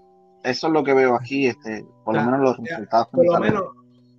eso 0.44 0.68
es 0.68 0.74
lo 0.74 0.84
que 0.84 0.94
veo 0.94 1.16
aquí, 1.16 1.48
este, 1.48 1.86
por 2.04 2.16
lo 2.16 2.22
Ah, 2.22 2.26
menos 2.26 2.40
los 2.42 2.58
resultados 2.58 3.08
que 3.08 3.16
por 3.16 3.26
lo 3.26 3.40
menos 3.40 3.64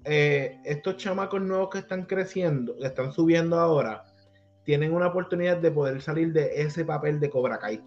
eh, 0.04 0.58
estos 0.64 0.96
chamacos 0.96 1.40
nuevos 1.42 1.68
que 1.70 1.78
están 1.78 2.04
creciendo, 2.04 2.74
que 2.78 2.86
están 2.86 3.12
subiendo 3.12 3.58
ahora, 3.58 4.04
tienen 4.64 4.94
una 4.94 5.08
oportunidad 5.08 5.58
de 5.58 5.70
poder 5.70 6.00
salir 6.02 6.32
de 6.32 6.62
ese 6.62 6.84
papel 6.84 7.20
de 7.20 7.30
Cobra 7.30 7.58
Kai. 7.58 7.82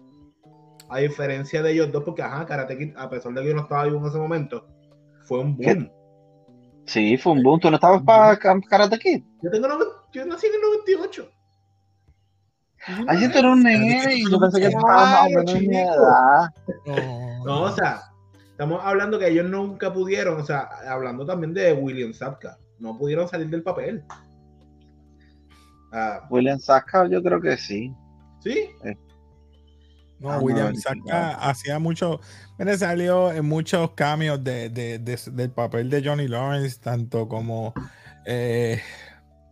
A 0.88 0.98
diferencia 0.98 1.62
de 1.62 1.72
ellos 1.72 1.90
dos, 1.92 2.04
porque 2.04 2.22
ajá, 2.22 2.44
Karate 2.46 2.76
Kid, 2.76 2.94
a 2.96 3.08
pesar 3.08 3.32
de 3.32 3.42
que 3.42 3.48
yo 3.48 3.54
no 3.54 3.62
estaba 3.62 3.84
vivo 3.84 3.98
en 3.98 4.06
ese 4.06 4.18
momento, 4.18 4.66
fue 5.24 5.38
un 5.40 5.56
boom. 5.56 5.90
Sí, 6.86 7.16
fue 7.16 7.32
un 7.32 7.42
boom. 7.42 7.60
¿Tú 7.60 7.70
no 7.70 7.76
estabas 7.76 8.02
para 8.02 8.38
Karate 8.38 8.98
Kid? 8.98 9.22
Yo 9.42 9.50
tengo 9.50 9.68
yo 10.12 10.26
nací 10.26 10.46
en 10.46 10.54
el 10.54 10.60
98. 10.60 11.30
Ay, 13.06 13.20
yo 13.20 13.38
era 13.38 13.52
un 13.52 13.62
nene 13.62 14.14
y 14.16 14.30
yo 14.30 14.40
pensé 14.40 14.58
que 14.58 14.66
Ay, 14.66 14.72
estaba 14.74 15.04
más 15.06 15.20
o 15.20 15.30
menos 15.30 15.54
en 15.54 15.60
mi 15.60 15.76
chico. 15.76 15.78
edad. 15.78 16.50
No, 17.44 17.62
o 17.62 17.70
sea, 17.70 18.02
estamos 18.50 18.80
hablando 18.82 19.18
que 19.18 19.28
ellos 19.28 19.48
nunca 19.48 19.92
pudieron, 19.92 20.40
o 20.40 20.44
sea, 20.44 20.68
hablando 20.88 21.24
también 21.24 21.54
de 21.54 21.72
William 21.72 22.12
Sapka, 22.12 22.58
no 22.80 22.98
pudieron 22.98 23.28
salir 23.28 23.48
del 23.48 23.62
papel. 23.62 24.04
Ah, 25.92 26.26
William 26.30 26.58
Saka, 26.58 27.06
yo 27.06 27.22
creo 27.22 27.40
que 27.40 27.56
sí. 27.56 27.94
¿Sí? 28.40 28.70
No, 30.22 30.30
Ah, 30.30 30.36
no, 30.36 30.42
William 30.42 30.72
no, 31.04 31.12
hacía 31.40 31.78
mucho. 31.78 32.20
Mira, 32.58 32.76
salió 32.78 33.32
en 33.32 33.44
muchos 33.44 33.90
cambios 33.92 34.42
de, 34.44 34.68
de- 34.68 34.98
de- 34.98 35.18
del 35.32 35.50
papel 35.50 35.90
de 35.90 36.02
Johnny 36.04 36.28
Lawrence, 36.28 36.78
tanto 36.80 37.28
como 37.28 37.74
eh, 38.24 38.80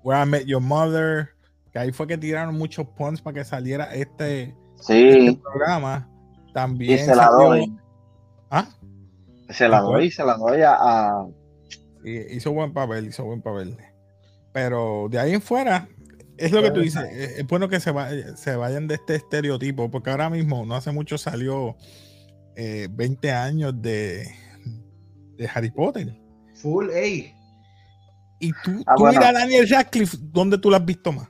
Where 0.04 0.22
I 0.22 0.26
Met 0.26 0.44
Your 0.46 0.60
Mother, 0.62 1.30
que 1.72 1.78
ahí 1.80 1.90
fue 1.92 2.06
que 2.06 2.16
tiraron 2.16 2.56
muchos 2.56 2.86
puns 2.96 3.20
para 3.20 3.34
que 3.34 3.44
saliera 3.44 3.92
este, 3.94 4.54
este 4.78 5.40
programa. 5.42 6.08
y 6.48 6.52
También 6.52 7.04
se 7.04 7.16
la 7.16 7.26
doy. 7.30 7.76
Ah, 8.50 8.68
Se 9.48 9.68
la 9.68 9.80
doy, 9.80 10.10
se 10.10 10.24
la 10.24 10.36
doy 10.36 10.62
a, 10.62 10.74
a- 10.78 11.26
sí, 12.04 12.16
hizo 12.30 12.52
buen 12.52 12.72
papel, 12.72 13.08
hizo 13.08 13.24
buen 13.24 13.42
papel. 13.42 13.76
Pero 14.52 15.08
de 15.10 15.18
ahí 15.18 15.34
en 15.34 15.42
fuera, 15.42 15.88
es 16.46 16.52
lo 16.52 16.62
que 16.62 16.70
tú 16.70 16.80
dices, 16.80 17.02
es, 17.12 17.38
es 17.38 17.46
bueno 17.46 17.68
que 17.68 17.80
se, 17.80 17.90
va- 17.92 18.10
se 18.36 18.56
vayan 18.56 18.86
de 18.88 18.94
este 18.96 19.14
estereotipo, 19.16 19.90
porque 19.90 20.10
ahora 20.10 20.30
mismo, 20.30 20.64
no 20.66 20.74
hace 20.74 20.90
mucho 20.92 21.18
salió 21.18 21.76
eh, 22.56 22.88
20 22.90 23.30
años 23.32 23.74
de, 23.80 24.26
de 25.36 25.48
Harry 25.54 25.70
Potter. 25.70 26.16
Full, 26.54 26.90
ey. 26.90 27.34
Y 28.40 28.52
tú, 28.64 28.82
Ah, 28.86 28.94
tú 28.96 29.02
bueno. 29.02 29.18
mira 29.18 29.28
a 29.30 29.32
Daniel 29.32 29.68
Radcliffe, 29.68 30.16
¿dónde 30.20 30.58
tú 30.58 30.70
lo 30.70 30.76
has 30.76 30.84
visto 30.84 31.12
más? 31.12 31.28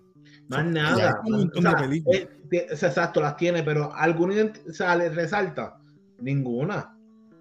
Más 0.49 0.65
nada. 0.67 1.21
hay 1.25 1.31
un 1.33 1.39
montón 1.39 1.67
O 1.67 1.71
sea, 1.71 1.81
de 1.81 1.87
películas. 1.89 2.21
eh, 2.21 2.29
tie- 2.51 2.73
o 2.73 2.77
sea, 2.77 2.89
exacto, 2.89 3.21
las 3.21 3.37
tiene, 3.37 3.63
pero 3.63 3.93
¿alguna 3.95 4.35
o 4.69 4.73
sea, 4.73 4.97
le 4.97 5.09
resalta? 5.11 5.77
Ninguna. 6.21 6.97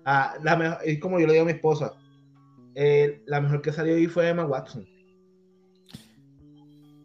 Ah, 0.05 0.33
la 0.43 0.55
mejor, 0.55 0.77
es 0.85 0.99
como 0.99 1.19
yo 1.19 1.27
le 1.27 1.33
digo 1.33 1.43
a 1.43 1.47
mi 1.47 1.51
esposa, 1.53 1.93
eh, 2.75 3.21
la 3.27 3.41
mejor 3.41 3.61
que 3.61 3.71
salió 3.71 3.95
ahí 3.95 4.07
fue 4.07 4.29
Emma 4.29 4.45
Watson. 4.45 4.85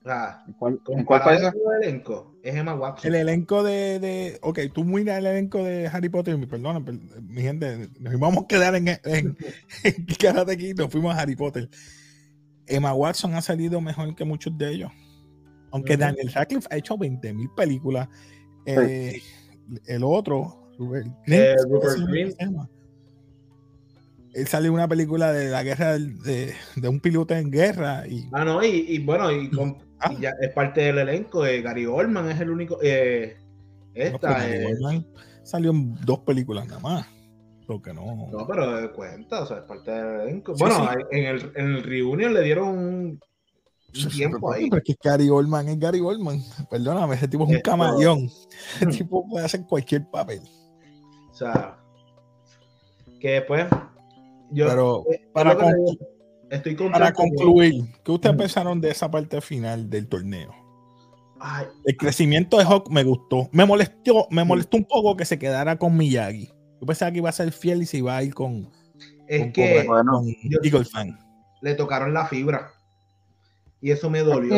¿En 0.05 0.53
cuál, 0.55 0.79
comparado 0.85 1.05
cuál 1.05 1.53
con 1.53 1.75
el 1.77 1.83
elenco, 1.89 2.37
es 2.43 2.55
Emma 2.55 2.75
Watson. 2.75 3.09
El 3.09 3.15
elenco 3.21 3.63
de, 3.63 3.99
de. 3.99 4.39
Ok, 4.43 4.59
tú 4.73 4.85
mira 4.85 5.17
el 5.17 5.27
elenco 5.27 5.63
de 5.65 5.87
Harry 5.89 6.09
Potter. 6.11 6.39
y 6.39 6.47
Perdona, 6.47 6.85
per- 6.85 6.99
mi 7.23 7.41
gente, 7.43 7.89
nos 8.01 8.13
íbamos 8.13 8.45
a 8.45 8.47
quedar 8.47 8.75
en, 8.75 8.89
en, 8.89 8.99
en 9.05 9.37
Karate 10.21 10.57
Kid, 10.59 10.77
nos 10.79 10.91
fuimos 10.91 11.15
a 11.15 11.21
Harry 11.21 11.37
Potter. 11.37 11.69
Emma 12.67 12.93
Watson 12.95 13.35
ha 13.35 13.41
salido 13.43 13.81
mejor 13.81 14.15
que 14.15 14.25
muchos 14.25 14.57
de 14.59 14.73
ellos. 14.73 14.91
Aunque. 15.73 15.97
Daniel 15.97 16.31
Radcliffe 16.33 16.69
ha 16.71 16.77
hecho 16.77 16.97
20.000 16.97 17.55
películas. 17.55 18.09
Eh, 18.67 19.21
el 19.87 20.05
otro, 20.05 20.71
Rupert 20.79 21.07
Eh. 21.27 21.55
Grint. 22.09 22.35
Él 24.33 24.47
salió 24.49 24.73
una 24.73 24.89
película 24.89 25.33
de 25.33 25.49
la 25.49 25.63
guerra 25.63 25.93
de, 25.99 26.55
de 26.75 26.89
un 26.89 26.99
piloto 27.01 27.35
en 27.35 27.51
guerra 27.53 28.05
y 28.09 28.29
Ah, 28.33 28.45
no, 28.45 28.65
y, 28.65 28.69
y 28.89 28.99
bueno, 28.99 29.31
y, 29.31 29.49
con- 29.51 29.79
Ah. 30.01 30.13
y 30.13 30.21
ya 30.23 30.33
es 30.41 30.53
parte 30.53 30.83
del 30.83 30.99
elenco. 30.99 31.47
eh, 31.47 31.63
Gary 31.63 31.87
Oldman 31.87 32.31
es 32.31 32.41
el 32.41 32.51
único. 32.51 32.79
eh, 32.83 33.37
no, 33.95 34.03
esta, 34.03 34.47
Goldman 34.63 35.07
salió 35.43 35.71
en 35.71 35.95
dos 36.05 36.21
películas 36.21 36.67
nada 36.67 36.81
más. 36.81 37.07
Lo 37.67 37.81
que 37.81 37.95
no. 37.95 38.29
no, 38.31 38.47
pero 38.47 38.79
eh, 38.79 38.93
cuenta, 38.93 39.43
o 39.43 39.47
sea, 39.47 39.59
es 39.59 39.63
parte 39.63 39.91
del 39.91 40.21
elenco. 40.21 40.55
Sí, 40.55 40.63
bueno, 40.65 40.91
sí. 40.93 40.99
en, 41.13 41.25
el, 41.27 41.53
en 41.55 41.67
el 41.77 41.83
reunion 41.83 42.35
le 42.35 42.43
dieron 42.43 42.69
un, 42.69 43.21
tiempo 44.11 44.53
ahí. 44.53 44.69
Pero 44.69 44.83
es 44.83 44.85
que 44.85 44.97
Gary 45.03 45.31
Oldman 45.31 45.69
es 45.69 45.79
Gary 45.79 46.01
Oldman. 46.01 46.43
Perdóname, 46.69 47.15
ese 47.15 47.29
tipo 47.29 47.45
es 47.45 47.51
un 47.51 47.57
Esto- 47.57 47.71
camaleón. 47.71 48.29
Ese 48.81 48.87
tipo 48.87 49.27
puede 49.27 49.47
hacer 49.47 49.65
cualquier 49.67 50.07
papel. 50.11 50.43
O 51.31 51.35
sea, 51.35 51.79
que 53.21 53.31
después. 53.31 53.67
Yo 54.51 54.69
Pero 54.69 55.05
eh, 55.11 55.27
para, 55.33 55.57
con- 55.57 55.73
estoy 56.57 56.75
para 56.75 57.13
con- 57.13 57.29
concluir, 57.31 57.85
¿qué 58.05 58.13
ustedes 58.13 58.37
pensaron 58.37 58.81
de 58.81 58.91
esa 58.91 59.11
parte 59.11 59.41
final 59.41 59.89
del 59.91 60.09
torneo? 60.09 60.55
Ay, 61.41 61.67
El 61.85 61.97
crecimiento 61.97 62.57
de 62.59 62.65
Hawk 62.65 62.89
me 62.91 63.03
gustó. 63.05 63.49
Me 63.53 63.65
molestó, 63.67 64.27
me 64.31 64.45
molestó 64.45 64.77
un 64.79 64.85
poco 64.85 65.17
que 65.17 65.25
se 65.25 65.39
quedara 65.39 65.77
con 65.77 65.97
Miyagi. 65.97 66.47
Yo 66.81 66.87
pensaba 66.87 67.11
que 67.13 67.19
iba 67.19 67.29
a 67.29 67.33
ser 67.33 67.53
fiel 67.53 67.83
y 67.83 67.87
se 67.87 67.99
iba 67.99 68.17
a 68.17 68.23
ir 68.23 68.33
con, 68.35 68.71
es 69.27 69.41
con, 69.43 69.53
que 69.53 69.85
Cobra- 69.87 70.05
con 70.05 70.27
Eagle 70.63 70.85
Fan. 70.85 71.19
le 71.61 71.75
tocaron 71.75 72.15
la 72.15 72.27
fibra. 72.27 72.71
Y 73.81 73.91
eso 73.91 74.09
me 74.09 74.21
dolió. 74.21 74.55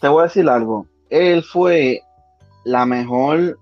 Te 0.00 0.08
voy 0.08 0.20
a 0.22 0.24
decir 0.24 0.48
algo. 0.48 0.86
Él 1.10 1.42
fue 1.44 2.00
la 2.64 2.84
mejor, 2.86 3.58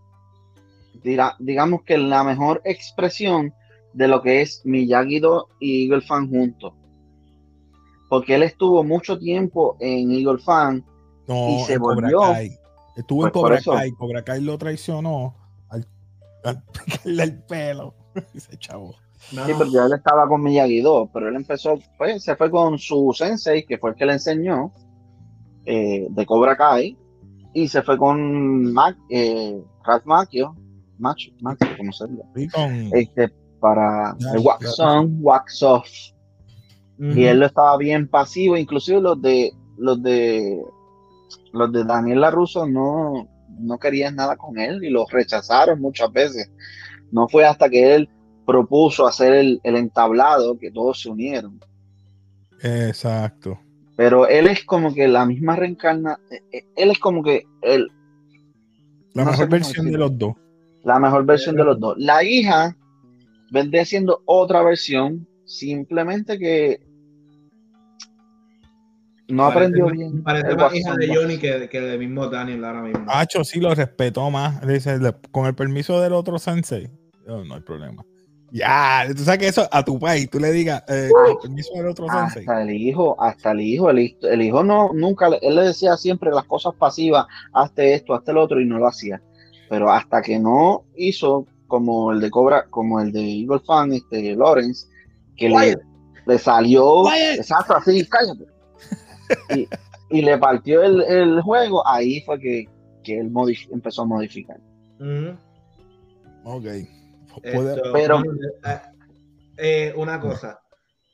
dirá- 1.03 1.37
digamos 1.39 1.83
que 1.83 1.99
la 1.99 2.25
mejor 2.25 2.63
expresión 2.65 3.53
de 3.93 4.09
lo 4.09 4.23
que 4.23 4.41
es 4.43 4.63
Miyagi-Do 4.65 5.49
y 5.61 5.85
Eagle 5.91 6.03
Fan 6.07 6.29
juntos. 6.31 6.73
Porque 8.09 8.35
él 8.35 8.43
estuvo 8.43 8.83
mucho 8.85 9.19
tiempo 9.19 9.77
en 9.81 10.13
Eagle 10.13 10.39
Fan. 10.39 10.85
No, 11.27 11.51
y 11.51 11.65
se 11.65 11.75
en 11.75 11.81
Cobra 11.81 11.95
volvió. 11.95 12.21
Kai. 12.21 12.51
Estuvo 12.97 13.27
en 13.27 13.33
Pues 13.33 13.63
Cobra. 13.65 13.79
Kai. 13.79 13.91
Cobra 13.93 14.25
Kai 14.25 14.41
lo 14.41 14.57
traicionó 14.59 15.35
al, 15.69 15.87
al 16.45 16.63
pegarle 16.73 17.23
el 17.23 17.43
pelo. 17.45 17.95
Ese 18.35 18.57
chavo. 18.59 18.95
No, 19.33 19.45
Sí, 19.45 19.53
ya 19.73 19.85
él 19.85 19.93
estaba 19.93 20.27
con 20.29 20.43
Miyagi-Do, 20.43 21.11
pero 21.13 21.29
él 21.29 21.37
empezó, 21.37 21.79
pues 21.99 22.23
se 22.23 22.37
fue 22.37 22.51
con 22.51 22.79
su 22.79 23.13
sensei, 23.13 23.67
que 23.67 23.77
fue 23.77 23.91
el 23.91 23.97
que 23.97 24.07
le 24.07 24.13
enseñó 24.15 24.73
eh, 25.67 26.07
de 26.09 26.27
Cobra 26.27 26.57
Kai, 26.57 26.97
y 27.53 27.69
se 27.69 27.83
fue 27.83 27.99
con 27.99 28.73
Mac, 28.73 28.97
eh, 29.11 29.61
Ralph 29.85 30.07
Macchio, 30.07 30.57
Macho, 30.99 31.31
Macchio, 31.41 31.77
como 31.77 31.93
se 31.93 32.07
con, 32.53 32.91
este, 32.95 33.29
para 33.61 34.17
el 34.35 34.39
Wax. 34.41 34.79
On, 34.81 35.19
Wax 35.21 35.63
Off, 35.63 35.89
y 36.99 37.25
él 37.25 37.41
lo 37.41 37.47
estaba 37.47 37.77
bien 37.77 38.09
pasivo, 38.09 38.57
inclusive 38.57 39.01
los 39.01 39.21
de 39.23 39.53
los 39.77 40.03
de 40.03 40.61
los 41.53 41.73
de 41.73 41.85
Daniel 41.85 42.21
LaRusso 42.21 42.67
no, 42.67 43.29
no 43.59 43.79
querían 43.79 44.17
nada 44.17 44.37
con 44.37 44.59
él 44.59 44.83
y 44.85 44.91
lo 44.91 45.07
rechazaron 45.07 45.81
muchas 45.81 46.13
veces. 46.13 46.51
No 47.13 47.29
fue 47.29 47.45
hasta 47.47 47.69
que 47.71 47.95
él 47.95 48.09
propuso 48.47 49.07
hacer 49.07 49.33
el, 49.35 49.61
el 49.63 49.77
entablado 49.77 50.59
que 50.59 50.71
todos 50.71 51.01
se 51.03 51.11
unieron. 51.11 51.61
exacto. 52.63 53.59
Pero 53.97 54.29
él 54.29 54.47
es 54.47 54.65
como 54.65 54.95
que 54.95 55.09
la 55.09 55.27
misma 55.27 55.57
reencarna, 55.57 56.19
eh, 56.31 56.43
eh, 56.53 56.67
él 56.77 56.91
es 56.91 56.99
como 56.99 57.23
que 57.23 57.45
el, 57.63 57.89
La 59.13 59.25
No 59.25 59.33
mejor 59.33 59.49
versión 59.49 59.91
de 59.91 59.99
los 59.99 60.17
dos. 60.19 60.35
la 60.85 60.99
mejor 60.99 61.25
versión 61.27 61.57
de 61.57 61.65
los 61.65 61.79
dos. 61.81 61.97
La 61.99 62.23
hija 62.25 62.77
vendría 63.51 63.85
siendo 63.85 64.23
otra 64.27 64.63
versión, 64.63 65.27
simplemente 65.45 66.39
que 66.39 66.81
no 69.29 69.45
aprendió 69.47 69.87
bien. 69.87 70.23
Parece 70.23 70.49
el 70.49 70.57
más 70.57 70.75
hija 70.75 70.97
de. 70.97 71.15
Johnny 71.15 71.39
que, 71.39 71.69
que 71.69 71.81
de 71.81 71.99
mismo 71.99 72.27
Daniel 72.29 72.65
ahora 72.65 72.83
mismo. 72.83 73.05
Hacho 73.09 73.45
sí 73.45 73.61
lo 73.61 73.75
respetó 73.75 74.31
más. 74.31 74.67
Dice, 74.67 74.99
con 75.31 75.47
el 75.47 75.55
permiso 75.55 76.01
del 76.01 76.13
otro 76.15 76.39
sensei. 76.39 76.91
yo, 77.27 77.45
no 77.45 77.55
hay 77.55 77.61
problema. 77.61 78.05
Ya, 78.51 79.05
tú 79.15 79.23
sabes 79.25 79.41
que 79.41 79.49
eso 79.49 79.69
a 79.71 79.85
tu 79.85 79.99
país, 79.99 80.31
tú 80.31 80.41
le 80.41 80.51
digas, 80.51 80.83
eh, 80.89 81.11
con 81.13 81.27
el 81.31 81.37
permiso 81.43 81.75
del 81.75 81.87
otro 81.89 82.07
sensei. 82.09 82.41
Hasta 82.45 82.63
el 82.63 82.71
hijo, 82.71 83.15
hasta 83.23 83.51
el 83.51 83.61
hijo, 83.61 83.91
el, 83.91 83.99
hijo- 83.99 84.27
el 84.27 84.41
hijo 84.41 84.65
no, 84.65 84.91
nunca, 84.95 85.27
él 85.43 85.55
le 85.55 85.63
decía 85.65 85.99
siempre 85.99 86.31
las 86.31 86.45
cosas 86.45 86.73
pasivas, 86.79 87.27
hazte 87.53 87.93
esto, 87.93 88.15
hazte 88.15 88.33
lo 88.33 88.43
otro, 88.43 88.59
y 88.59 88.65
no 88.65 88.79
lo 88.79 88.87
hacía. 88.89 89.21
Pero 89.69 89.93
hasta 89.93 90.23
que 90.23 90.39
no 90.39 90.85
hizo 90.97 91.45
como 91.67 92.11
el 92.11 92.21
de 92.21 92.31
Cobra, 92.31 92.65
como 92.71 93.01
el 93.01 93.13
de 93.13 93.21
Eagle 93.21 93.61
Fan, 93.67 93.93
este 93.93 94.35
Lawrence, 94.35 94.87
que 95.37 95.51
le, 95.51 95.77
le 96.27 96.39
salió, 96.39 97.03
Quiet. 97.05 97.41
exacto, 97.41 97.77
así, 97.77 98.03
cállate. 98.07 98.47
Y, 99.55 99.69
y 100.11 100.23
le 100.23 100.39
partió 100.39 100.83
el, 100.83 101.03
el 101.03 101.41
juego, 101.43 101.87
ahí 101.87 102.21
fue 102.23 102.39
que, 102.39 102.65
que 103.03 103.21
él 103.21 103.31
empezó 103.71 104.03
a 104.03 104.07
modificar. 104.07 104.59
Ujú. 105.01 105.37
Ok. 106.45 106.65
Esto, 107.43 107.93
pero- 107.93 108.23
eh, 108.65 108.81
eh, 109.57 109.95
una 109.97 110.21
cosa, 110.21 110.61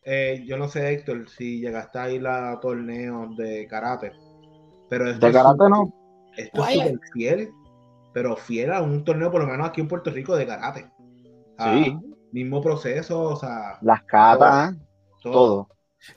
eh, 0.04 0.44
yo 0.46 0.56
no 0.56 0.68
sé, 0.68 0.92
Héctor, 0.92 1.28
si 1.28 1.60
llegaste 1.60 1.98
a 1.98 2.10
ir 2.10 2.26
a 2.26 2.58
torneos 2.60 3.36
de 3.36 3.66
karate, 3.66 4.12
pero 4.88 5.08
esto 5.10 5.26
De 5.26 5.32
es 5.32 5.36
karate 5.36 5.54
súper- 5.58 5.70
no, 5.70 5.92
esto 6.36 6.64
es 6.66 7.00
fiel, 7.12 7.50
pero 8.12 8.36
fiel 8.36 8.72
a 8.72 8.80
un 8.80 9.04
torneo, 9.04 9.30
por 9.30 9.40
lo 9.42 9.48
menos 9.48 9.68
aquí 9.68 9.80
en 9.80 9.88
Puerto 9.88 10.10
Rico, 10.10 10.36
de 10.36 10.46
karate. 10.46 10.90
Ah, 11.58 11.82
Sí. 11.84 11.96
Mismo 12.32 12.60
proceso, 12.60 13.22
o 13.22 13.36
sea, 13.36 13.78
las 13.80 14.02
catas, 14.04 14.74
todo. 15.22 15.32
todo. 15.32 15.68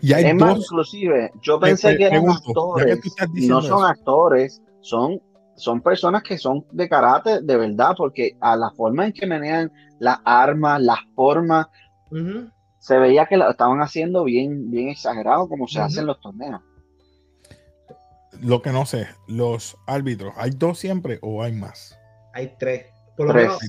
Y 0.02 0.14
hay 0.14 0.26
Es 0.26 0.36
más, 0.36 0.56
dos. 0.56 0.66
inclusive, 0.66 1.32
yo 1.42 1.60
pensé 1.60 1.96
que 1.98 2.04
eran 2.06 2.24
pregunto, 2.24 2.74
que 2.76 2.92
actores 2.92 3.00
y 3.36 3.48
no 3.48 3.62
son 3.62 3.78
eso. 3.78 3.86
actores, 3.86 4.62
son, 4.82 5.22
son 5.56 5.82
personas 5.82 6.24
que 6.24 6.38
son 6.38 6.66
de 6.72 6.88
karate 6.90 7.42
de 7.42 7.58
verdad, 7.58 7.94
porque 7.98 8.34
a 8.40 8.56
la 8.56 8.70
forma 8.72 9.06
en 9.06 9.14
que 9.14 9.26
menean 9.26 9.72
las 10.00 10.20
armas, 10.26 10.82
las 10.82 11.00
formas, 11.16 11.68
se 12.80 12.98
veía 13.00 13.26
que 13.26 13.38
lo 13.38 13.50
estaban 13.50 13.82
haciendo 13.82 14.24
bien, 14.24 14.70
bien 14.72 14.90
exagerado 14.90 15.48
como 15.50 15.68
se 15.68 15.80
Ujú. 15.80 15.88
hacen 15.88 16.06
los 16.06 16.20
torneos. 16.22 16.62
Lo 18.42 18.62
que 18.62 18.72
no 18.72 18.86
sé, 18.86 19.08
los 19.28 19.78
árbitros, 19.88 20.34
¿hay 20.38 20.52
dos 20.52 20.78
siempre 20.80 21.18
o 21.22 21.42
hay 21.44 21.54
más? 21.54 21.98
Hay 22.34 22.56
tres. 22.60 22.88
Por 23.16 23.28
lo 23.28 23.34
Tres. 23.34 23.48
menos 23.48 23.60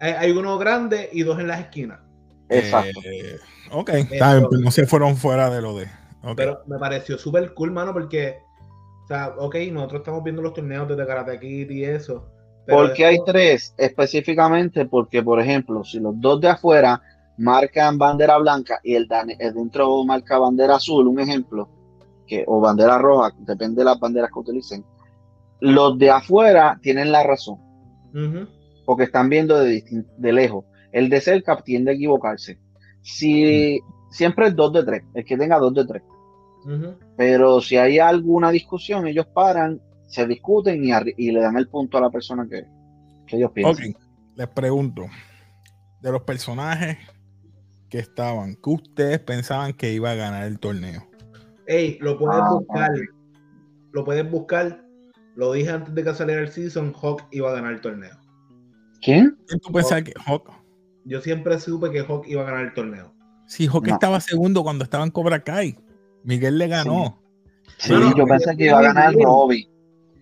hay, 0.00 0.12
hay 0.12 0.30
uno 0.32 0.58
grande 0.58 1.08
y 1.12 1.22
dos 1.22 1.38
en 1.40 1.48
las 1.48 1.60
esquinas. 1.60 2.00
Exacto. 2.48 3.00
Eh, 3.04 3.38
ok, 3.70 3.90
está 4.10 4.34
bien, 4.34 4.48
pues 4.48 4.60
no 4.60 4.70
se 4.70 4.86
fueron 4.86 5.16
fuera 5.16 5.50
de 5.50 5.62
lo 5.62 5.76
de. 5.76 5.88
Pero 6.36 6.62
me 6.66 6.78
pareció 6.78 7.16
súper 7.16 7.54
cool, 7.54 7.70
mano, 7.70 7.92
porque 7.92 8.40
sea, 9.08 9.34
ok, 9.38 9.56
nosotros 9.72 10.00
estamos 10.00 10.22
viendo 10.22 10.42
los 10.42 10.52
torneos 10.52 10.86
de 10.86 11.06
Karate 11.06 11.40
Kid 11.40 11.70
y 11.70 11.84
eso. 11.84 12.30
¿Por 12.66 12.92
qué 12.92 13.06
hay 13.06 13.18
tres? 13.24 13.74
Específicamente 13.78 14.84
porque, 14.84 15.22
por 15.22 15.40
ejemplo, 15.40 15.82
si 15.82 15.98
los 15.98 16.20
dos 16.20 16.38
de 16.42 16.48
afuera 16.48 17.00
marcan 17.38 17.96
bandera 17.96 18.36
blanca 18.36 18.78
y 18.84 18.94
el, 18.94 19.08
el 19.38 19.54
dentro 19.54 20.04
marca 20.04 20.38
bandera 20.38 20.76
azul, 20.76 21.08
un 21.08 21.18
ejemplo, 21.18 21.66
que, 22.26 22.44
o 22.46 22.60
bandera 22.60 22.98
roja, 22.98 23.32
depende 23.38 23.78
de 23.78 23.84
las 23.86 23.98
banderas 23.98 24.30
que 24.30 24.38
utilicen, 24.38 24.84
los 25.60 25.98
de 25.98 26.10
afuera 26.10 26.78
tienen 26.82 27.10
la 27.10 27.22
razón. 27.22 27.58
Porque 28.84 29.04
están 29.04 29.30
viendo 29.30 29.58
de, 29.58 29.82
de 30.18 30.32
lejos. 30.32 30.64
El 30.92 31.08
de 31.08 31.20
cerca 31.20 31.56
tiende 31.62 31.92
a 31.92 31.94
equivocarse. 31.94 32.58
Si 33.02 33.80
siempre 34.10 34.48
es 34.48 34.56
dos 34.56 34.72
de 34.72 34.84
tres, 34.84 35.02
el 35.14 35.24
que 35.24 35.36
tenga 35.36 35.58
dos 35.58 35.74
de 35.74 35.86
tres. 35.86 36.02
Pero 37.16 37.60
si 37.60 37.76
hay 37.76 37.98
alguna 37.98 38.50
discusión, 38.50 39.06
ellos 39.06 39.26
paran, 39.26 39.80
se 40.06 40.26
discuten 40.26 40.84
y, 40.84 41.30
le 41.30 41.40
dan 41.40 41.56
el 41.56 41.68
punto 41.68 41.98
a 41.98 42.00
la 42.00 42.10
persona 42.10 42.46
que, 42.48 42.66
ellos 43.34 43.50
piensan. 43.52 43.94
les 44.34 44.48
pregunto, 44.48 45.06
de 46.00 46.12
los 46.12 46.22
personajes 46.22 46.98
que 47.88 47.98
estaban, 47.98 48.56
¿qué 48.56 48.70
ustedes 48.70 49.18
pensaban 49.20 49.72
que 49.72 49.92
iba 49.92 50.10
a 50.10 50.14
ganar 50.14 50.44
el 50.44 50.58
torneo? 50.58 51.06
Ey, 51.66 51.98
lo 52.00 52.18
pueden 52.18 52.40
ah, 52.42 52.50
buscar, 52.52 52.90
lo 53.92 54.04
pueden 54.04 54.30
buscar, 54.30 54.82
lo 55.36 55.52
dije 55.52 55.70
antes 55.70 55.94
de 55.94 56.04
que 56.04 56.14
saliera 56.14 56.42
el 56.42 56.48
season, 56.48 56.94
Hawk 57.00 57.22
iba 57.30 57.50
a 57.50 57.54
ganar 57.54 57.72
el 57.72 57.80
torneo. 57.80 58.16
¿Quién? 59.00 59.38
¿Quién 59.46 59.60
tú 59.60 59.72
pensabas 59.72 60.04
que 60.04 60.12
Hawk? 60.26 60.50
Yo 61.08 61.22
siempre 61.22 61.58
supe 61.58 61.90
que 61.90 62.00
Hawk 62.00 62.26
iba 62.28 62.42
a 62.42 62.44
ganar 62.44 62.66
el 62.66 62.74
torneo. 62.74 63.14
Sí, 63.46 63.66
Hawk 63.66 63.88
estaba 63.88 64.20
segundo 64.20 64.62
cuando 64.62 64.84
estaba 64.84 65.04
en 65.04 65.10
Cobra 65.10 65.42
Kai. 65.42 65.76
Miguel 66.22 66.58
le 66.58 66.68
ganó. 66.68 67.18
Sí, 67.78 67.94
yo 68.14 68.26
pensé 68.26 68.54
que 68.56 68.66
iba 68.66 68.78
a 68.78 68.82
ganar 68.82 69.14
el 69.14 69.22
Robbie. 69.22 69.68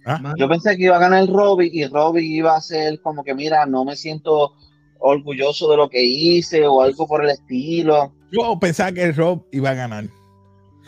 ¿Ah? 0.05 0.35
Yo 0.39 0.49
pensé 0.49 0.77
que 0.77 0.85
iba 0.85 0.97
a 0.97 1.01
ganar 1.01 1.23
el 1.23 1.29
Robbie 1.29 1.71
y 1.73 1.85
Robbie 1.87 2.37
iba 2.37 2.55
a 2.55 2.61
ser 2.61 3.01
como 3.03 3.25
que, 3.25 3.35
mira, 3.35 3.67
no 3.67 3.85
me 3.85 3.97
siento 3.97 4.53
orgulloso 5.01 5.69
de 5.71 5.77
lo 5.77 5.89
que 5.89 6.05
hice 6.05 6.65
o 6.67 6.83
algo 6.83 7.09
por 7.09 7.25
el 7.25 7.31
estilo. 7.31 8.13
Yo 8.31 8.57
pensaba 8.61 8.93
que 8.93 9.03
el 9.03 9.17
Rob 9.17 9.45
iba 9.51 9.71
a 9.71 9.75
ganar. 9.75 10.05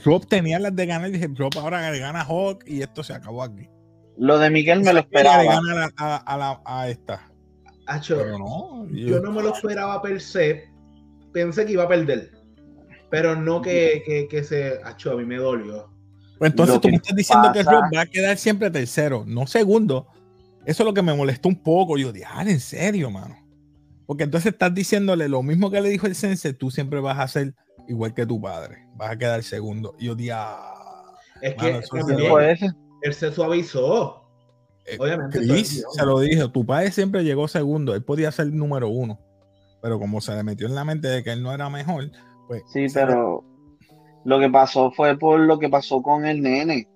Rob 0.05 0.25
tenía 0.27 0.61
las 0.61 0.77
de 0.77 0.87
ganar 0.87 1.09
y 1.09 1.13
dije, 1.13 1.29
Rob 1.35 1.51
ahora 1.59 1.91
gana 1.91 2.23
Hawk 2.23 2.63
y 2.67 2.83
esto 2.83 3.03
se 3.03 3.15
acabó 3.15 3.43
aquí. 3.43 3.69
Lo 4.17 4.39
de 4.39 4.51
Miguel 4.51 4.83
me 4.83 4.93
lo 4.93 5.01
esperaba. 5.01 5.61
a, 5.97 6.89
esta. 6.89 7.29
Pero 7.99 8.39
no, 8.39 8.87
yo... 8.91 9.21
no 9.21 9.33
me 9.33 9.43
lo 9.43 9.55
esperaba 9.55 10.01
per 10.03 10.21
se. 10.21 10.69
Pensé 11.33 11.65
que 11.65 11.73
iba 11.73 11.85
a 11.85 11.89
perder. 11.89 12.33
Pero 13.11 13.35
no 13.35 13.63
que, 13.63 14.27
que, 14.31 14.45
se. 14.45 14.81
Acho, 14.85 15.13
a 15.13 15.17
mí 15.17 15.25
me 15.25 15.37
dolió. 15.37 15.91
Pues 16.39 16.51
entonces 16.51 16.81
tú 16.81 16.89
me 16.89 16.97
estás 16.97 17.17
diciendo 17.17 17.51
que 17.53 17.63
Rob 17.63 17.85
va 17.95 18.03
a 18.03 18.07
quedar 18.07 18.37
siempre 18.37 18.71
tercero, 18.71 19.25
no 19.27 19.47
segundo. 19.47 20.07
Eso 20.67 20.83
es 20.83 20.87
lo 20.87 20.95
que 20.95 21.03
me 21.03 21.15
molestó 21.15 21.49
un 21.49 21.63
poco. 21.63 21.97
Yo 21.97 22.13
dije, 22.13 22.27
ah, 22.29 22.45
en 22.47 22.61
serio, 22.61 23.11
mano. 23.11 23.37
Porque 24.07 24.25
entonces 24.25 24.53
estás 24.53 24.73
diciéndole 24.75 25.29
lo 25.29 25.43
mismo 25.43 25.71
que 25.71 25.81
le 25.81 25.89
dijo 25.89 26.07
el 26.07 26.15
sense, 26.15 26.53
tú 26.53 26.71
siempre 26.71 27.01
vas 27.01 27.19
a 27.19 27.23
hacer 27.23 27.55
igual 27.89 28.15
que 28.15 28.27
tu 28.27 28.41
padre. 28.41 28.87
Vas 28.95 29.13
a 29.13 29.19
quedar 29.19 29.43
segundo. 29.43 29.97
Y 29.99 30.07
yo 30.07 30.15
dije, 30.15 30.33
ah, 30.35 31.15
Es 31.41 31.55
que 31.55 31.83
él 33.03 33.15
se 33.15 33.33
suavizó. 33.33 34.28
Eh, 34.91 34.97
Obviamente. 34.99 35.41
se 35.65 36.07
lo 36.07 36.21
dije, 36.21 36.49
tu 36.49 36.65
padre 36.65 36.91
siempre 36.91 37.25
llegó 37.25 37.49
segundo. 37.49 37.95
Él 37.95 38.03
podía 38.03 38.33
ser 38.33 38.47
número 38.49 38.89
uno. 38.89 39.19
Pero 39.83 39.99
como 39.99 40.21
se 40.21 40.35
le 40.35 40.43
metió 40.43 40.67
en 40.67 40.75
la 40.75 40.85
mente 40.85 41.09
de 41.09 41.23
que 41.23 41.33
él 41.33 41.43
no 41.43 41.53
era 41.53 41.69
mejor, 41.71 42.11
pues. 42.49 42.63
Sí, 42.73 42.87
pero 42.93 43.45
lo 44.25 44.41
que 44.41 44.49
pasó 44.51 44.91
fue 44.91 45.17
por 45.19 45.41
lo 45.41 45.59
que 45.59 45.69
pasó 45.69 46.03
con 46.03 46.27
el 46.27 46.43
nene. 46.43 46.89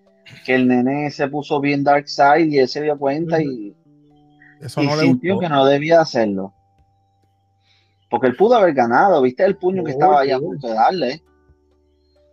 Que 0.45 0.55
el 0.55 0.69
nene 0.69 1.11
se 1.11 1.29
puso 1.29 1.61
bien 1.61 1.85
dark 1.85 2.09
side 2.09 2.49
y 2.49 2.59
él 2.59 2.69
se 2.69 2.83
dio 2.83 2.99
cuenta 2.99 3.43
y, 3.43 3.75
Eso 4.61 4.83
no 4.83 4.97
sintió 4.97 5.39
que 5.39 5.49
no 5.49 5.65
debía 5.65 6.01
hacerlo. 6.01 6.55
Porque 8.11 8.27
él 8.27 8.37
pudo 8.37 8.57
haber 8.57 8.75
ganado, 8.75 9.23
viste 9.23 9.45
el 9.45 9.57
puño 9.57 9.83
que 9.85 9.93
estaba 9.93 10.21
ahí 10.21 10.31
a 10.31 10.39
punto 10.39 10.69
de 10.69 10.75
darle. 10.75 11.23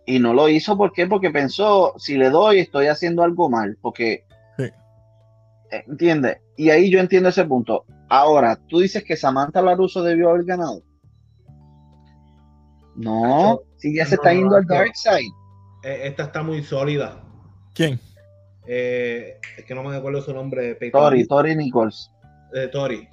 Y 0.06 0.18
no 0.18 0.34
lo 0.34 0.48
hizo, 0.48 0.76
¿por 0.76 0.92
qué? 0.92 1.06
Porque 1.06 1.30
pensó, 1.30 1.94
si 1.96 2.16
le 2.16 2.30
doy, 2.30 2.58
estoy 2.58 2.88
haciendo 2.88 3.22
algo 3.22 3.48
mal. 3.48 3.78
Porque, 3.80 4.24
¿entiendes? 5.70 6.38
Y 6.56 6.70
ahí 6.70 6.90
yo 6.90 7.00
entiendo 7.00 7.28
ese 7.28 7.44
punto. 7.44 7.84
Ahora, 8.08 8.58
tú 8.68 8.80
dices 8.80 9.04
que 9.04 9.16
Samantha 9.16 9.62
Laruso 9.62 10.02
debió 10.02 10.30
haber 10.30 10.44
ganado. 10.44 10.82
No, 12.96 13.60
si 13.76 13.94
ya 13.94 14.04
se 14.04 14.16
está 14.16 14.32
yendo 14.32 14.56
al 14.56 14.66
dark 14.66 14.94
side. 14.94 15.30
Eh, 15.84 16.02
esta 16.04 16.24
está 16.24 16.42
muy 16.42 16.62
sólida. 16.62 17.22
¿Quién? 17.74 17.98
Eh, 18.66 19.38
es 19.56 19.64
que 19.64 19.74
no 19.74 19.82
me 19.82 19.96
acuerdo 19.96 20.20
su 20.20 20.34
nombre. 20.34 20.74
Tori, 20.92 21.26
Tori 21.26 21.56
Nichols. 21.56 22.10
Tori. 22.72 23.08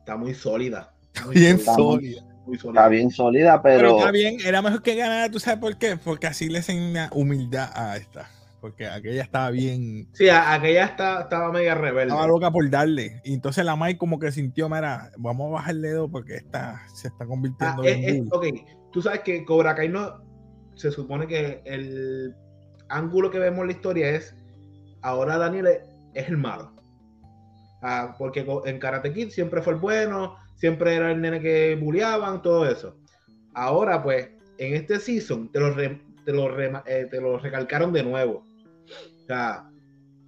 Está 0.00 0.16
muy 0.16 0.34
sólida 0.34 0.94
bien 1.30 1.58
sólida. 1.58 2.22
Está 2.52 2.88
bien 2.88 3.10
sólida, 3.10 3.62
pero... 3.62 3.78
pero... 3.78 3.98
está 3.98 4.10
bien, 4.10 4.36
era 4.44 4.60
mejor 4.60 4.82
que 4.82 4.94
ganara, 4.94 5.30
¿tú 5.30 5.40
sabes 5.40 5.60
por 5.60 5.76
qué? 5.76 5.96
Porque 5.96 6.26
así 6.26 6.48
le 6.48 6.58
enseña 6.58 7.08
humildad 7.12 7.70
a 7.74 7.96
esta. 7.96 8.28
Porque 8.64 8.86
aquella 8.86 9.22
estaba 9.22 9.50
bien. 9.50 10.08
Sí, 10.14 10.26
aquella 10.30 10.86
está, 10.86 11.20
estaba 11.20 11.52
media 11.52 11.74
rebelde. 11.74 12.14
Estaba 12.14 12.26
loca 12.26 12.50
por 12.50 12.70
darle. 12.70 13.20
Y 13.22 13.34
entonces 13.34 13.62
la 13.62 13.76
Mai 13.76 13.98
como 13.98 14.18
que 14.18 14.32
sintió, 14.32 14.70
mira, 14.70 15.10
vamos 15.18 15.48
a 15.48 15.52
bajar 15.56 15.74
el 15.74 15.82
dedo 15.82 16.10
porque 16.10 16.36
esta 16.36 16.80
se 16.94 17.08
está 17.08 17.26
convirtiendo 17.26 17.82
ah, 17.82 17.88
en. 17.90 18.26
ok, 18.32 18.46
tú 18.90 19.02
sabes 19.02 19.20
que 19.20 19.44
Cobra 19.44 19.74
Kai 19.74 19.90
no. 19.90 20.18
Se 20.76 20.90
supone 20.90 21.26
que 21.26 21.60
el 21.66 22.34
ángulo 22.88 23.30
que 23.30 23.38
vemos 23.38 23.60
en 23.60 23.66
la 23.66 23.72
historia 23.74 24.08
es. 24.08 24.34
Ahora 25.02 25.36
Daniel 25.36 25.68
es 26.14 26.26
el 26.26 26.38
malo. 26.38 26.72
Ah, 27.82 28.14
porque 28.18 28.46
en 28.64 28.78
Karate 28.78 29.12
Kid 29.12 29.28
siempre 29.28 29.60
fue 29.60 29.74
el 29.74 29.78
bueno, 29.78 30.36
siempre 30.54 30.94
era 30.94 31.12
el 31.12 31.20
nene 31.20 31.38
que 31.38 31.76
bulleaban, 31.78 32.40
todo 32.40 32.66
eso. 32.66 32.96
Ahora, 33.52 34.02
pues, 34.02 34.30
en 34.56 34.74
este 34.74 34.98
season 35.00 35.52
te 35.52 35.60
lo, 35.60 35.76
te 35.76 36.32
lo, 36.32 36.48
eh, 36.86 37.08
te 37.10 37.20
lo 37.20 37.38
recalcaron 37.38 37.92
de 37.92 38.02
nuevo. 38.02 38.53
O 39.24 39.26
sea, 39.26 39.70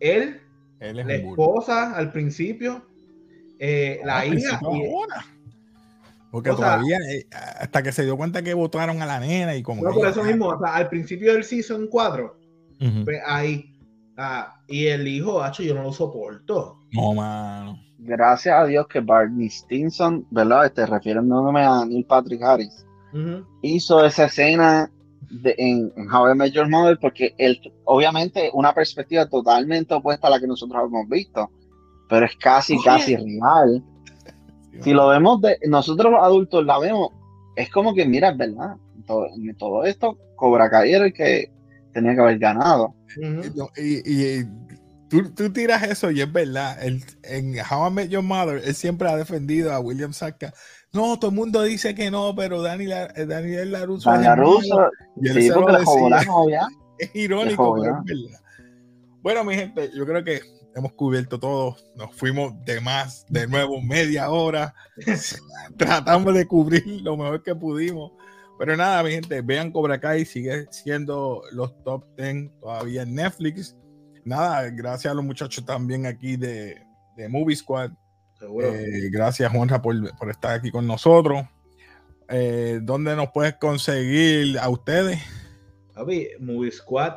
él, 0.00 0.40
la 0.80 1.14
esposa 1.14 1.96
al 1.96 2.12
principio, 2.12 2.86
eh, 3.58 4.00
la 4.04 4.18
ah, 4.18 4.26
hija. 4.26 4.60
Porque 6.30 6.50
todavía, 6.50 6.98
eh, 7.10 7.26
hasta 7.30 7.82
que 7.82 7.92
se 7.92 8.04
dio 8.04 8.16
cuenta 8.16 8.42
que 8.42 8.52
votaron 8.52 9.00
a 9.00 9.06
la 9.06 9.20
nena 9.20 9.54
y 9.54 9.62
como. 9.62 9.82
No, 9.82 9.92
por 9.92 10.08
eso 10.08 10.24
mismo, 10.24 10.48
o 10.48 10.58
sea, 10.58 10.74
al 10.74 10.88
principio 10.88 11.32
del 11.32 11.44
season 11.44 11.86
4, 11.88 12.38
pues 13.04 13.20
ahí. 13.26 13.72
Ah, 14.18 14.62
y 14.66 14.86
el 14.86 15.06
hijo, 15.06 15.42
hacho, 15.42 15.62
yo 15.62 15.74
no 15.74 15.82
lo 15.82 15.92
soporto. 15.92 16.80
No, 16.92 17.12
mano 17.12 17.86
gracias 17.98 18.54
a 18.58 18.66
Dios 18.66 18.86
que 18.88 19.00
Barney 19.00 19.48
Stinson, 19.48 20.26
¿verdad? 20.30 20.66
Este, 20.66 20.86
refiriéndome 20.86 21.62
a 21.62 21.84
Neil 21.84 22.04
Patrick 22.04 22.42
Harris, 22.42 22.86
hizo 23.62 24.04
esa 24.04 24.26
escena 24.26 24.90
de, 25.30 25.54
en, 25.58 25.92
How 26.12 26.32
I 26.32 26.34
Met 26.34 26.52
Your 26.52 26.68
Mother 26.68 26.98
porque 27.00 27.34
él, 27.38 27.60
obviamente, 27.84 28.50
una 28.52 28.72
perspectiva 28.72 29.28
totalmente 29.28 29.94
opuesta 29.94 30.28
a 30.28 30.30
la 30.30 30.40
que 30.40 30.46
nosotros 30.46 30.82
hemos 30.84 31.08
visto, 31.08 31.50
pero 32.08 32.26
es 32.26 32.36
casi, 32.36 32.80
casi 32.82 33.16
real. 33.16 33.82
Si 34.80 34.92
lo 34.92 35.08
vemos, 35.08 35.40
de, 35.40 35.58
nosotros 35.66 36.12
los 36.12 36.22
adultos 36.22 36.64
la 36.64 36.78
vemos, 36.78 37.10
es 37.56 37.70
como 37.70 37.94
que, 37.94 38.04
mira, 38.04 38.30
es 38.30 38.36
verdad, 38.36 38.76
todo, 39.06 39.26
todo 39.58 39.84
esto, 39.84 40.18
Cobra 40.36 40.68
Kai 40.68 40.92
era 40.92 41.06
el 41.06 41.12
que 41.12 41.50
tenía 41.92 42.14
que 42.14 42.20
haber 42.20 42.38
ganado. 42.38 42.94
y, 43.76 44.44
Tú, 45.08 45.32
tú, 45.32 45.52
tiras 45.52 45.84
eso 45.84 46.10
y 46.10 46.20
es 46.20 46.32
verdad. 46.32 46.82
El, 46.82 47.04
en 47.22 47.54
How 47.60 47.88
I 47.88 47.92
Met 47.92 48.08
Your 48.08 48.24
Mother, 48.24 48.60
él 48.64 48.74
siempre 48.74 49.08
ha 49.08 49.16
defendido 49.16 49.72
a 49.72 49.78
William 49.78 50.12
Saka. 50.12 50.52
No, 50.92 51.18
todo 51.18 51.30
el 51.30 51.36
mundo 51.36 51.62
dice 51.62 51.94
que 51.94 52.10
no, 52.10 52.34
pero 52.34 52.62
Daniel, 52.62 53.10
eh, 53.14 53.26
Daniel 53.26 53.72
LaRusso. 53.72 54.10
sí, 55.34 55.50
Es 56.98 57.10
irónico, 57.14 57.74
pero 57.74 57.98
es 57.98 58.04
verdad. 58.04 58.40
Bueno, 59.20 59.44
mi 59.44 59.54
gente, 59.54 59.90
yo 59.94 60.06
creo 60.06 60.24
que 60.24 60.40
hemos 60.74 60.92
cubierto 60.94 61.38
todo. 61.38 61.76
Nos 61.94 62.14
fuimos 62.14 62.54
de 62.64 62.80
más, 62.80 63.26
de 63.28 63.46
nuevo, 63.46 63.82
media 63.82 64.30
hora. 64.30 64.74
Tratamos 65.76 66.32
de 66.32 66.46
cubrir 66.46 67.02
lo 67.02 67.16
mejor 67.18 67.42
que 67.42 67.54
pudimos. 67.54 68.12
Pero 68.58 68.74
nada, 68.76 69.02
mi 69.02 69.10
gente, 69.10 69.42
vean 69.42 69.70
Cobra 69.70 70.00
Kai, 70.00 70.24
sigue 70.24 70.66
siendo 70.70 71.42
los 71.52 71.76
top 71.84 72.04
10 72.16 72.58
todavía 72.60 73.02
en 73.02 73.14
Netflix 73.14 73.76
nada, 74.26 74.68
gracias 74.70 75.10
a 75.10 75.14
los 75.14 75.24
muchachos 75.24 75.64
también 75.64 76.04
aquí 76.04 76.36
de, 76.36 76.76
de 77.16 77.28
Movie 77.28 77.56
Squad. 77.56 77.92
Eh, 78.40 79.08
gracias, 79.10 79.50
Juanra, 79.50 79.80
por, 79.80 80.16
por, 80.16 80.30
estar 80.30 80.54
aquí 80.54 80.70
con 80.70 80.86
nosotros. 80.86 81.44
Eh, 82.28 82.80
¿Dónde 82.82 83.16
nos 83.16 83.30
puedes 83.32 83.54
conseguir 83.54 84.58
a 84.58 84.68
ustedes? 84.68 85.20
Movie 86.40 86.70
Squad 86.70 87.14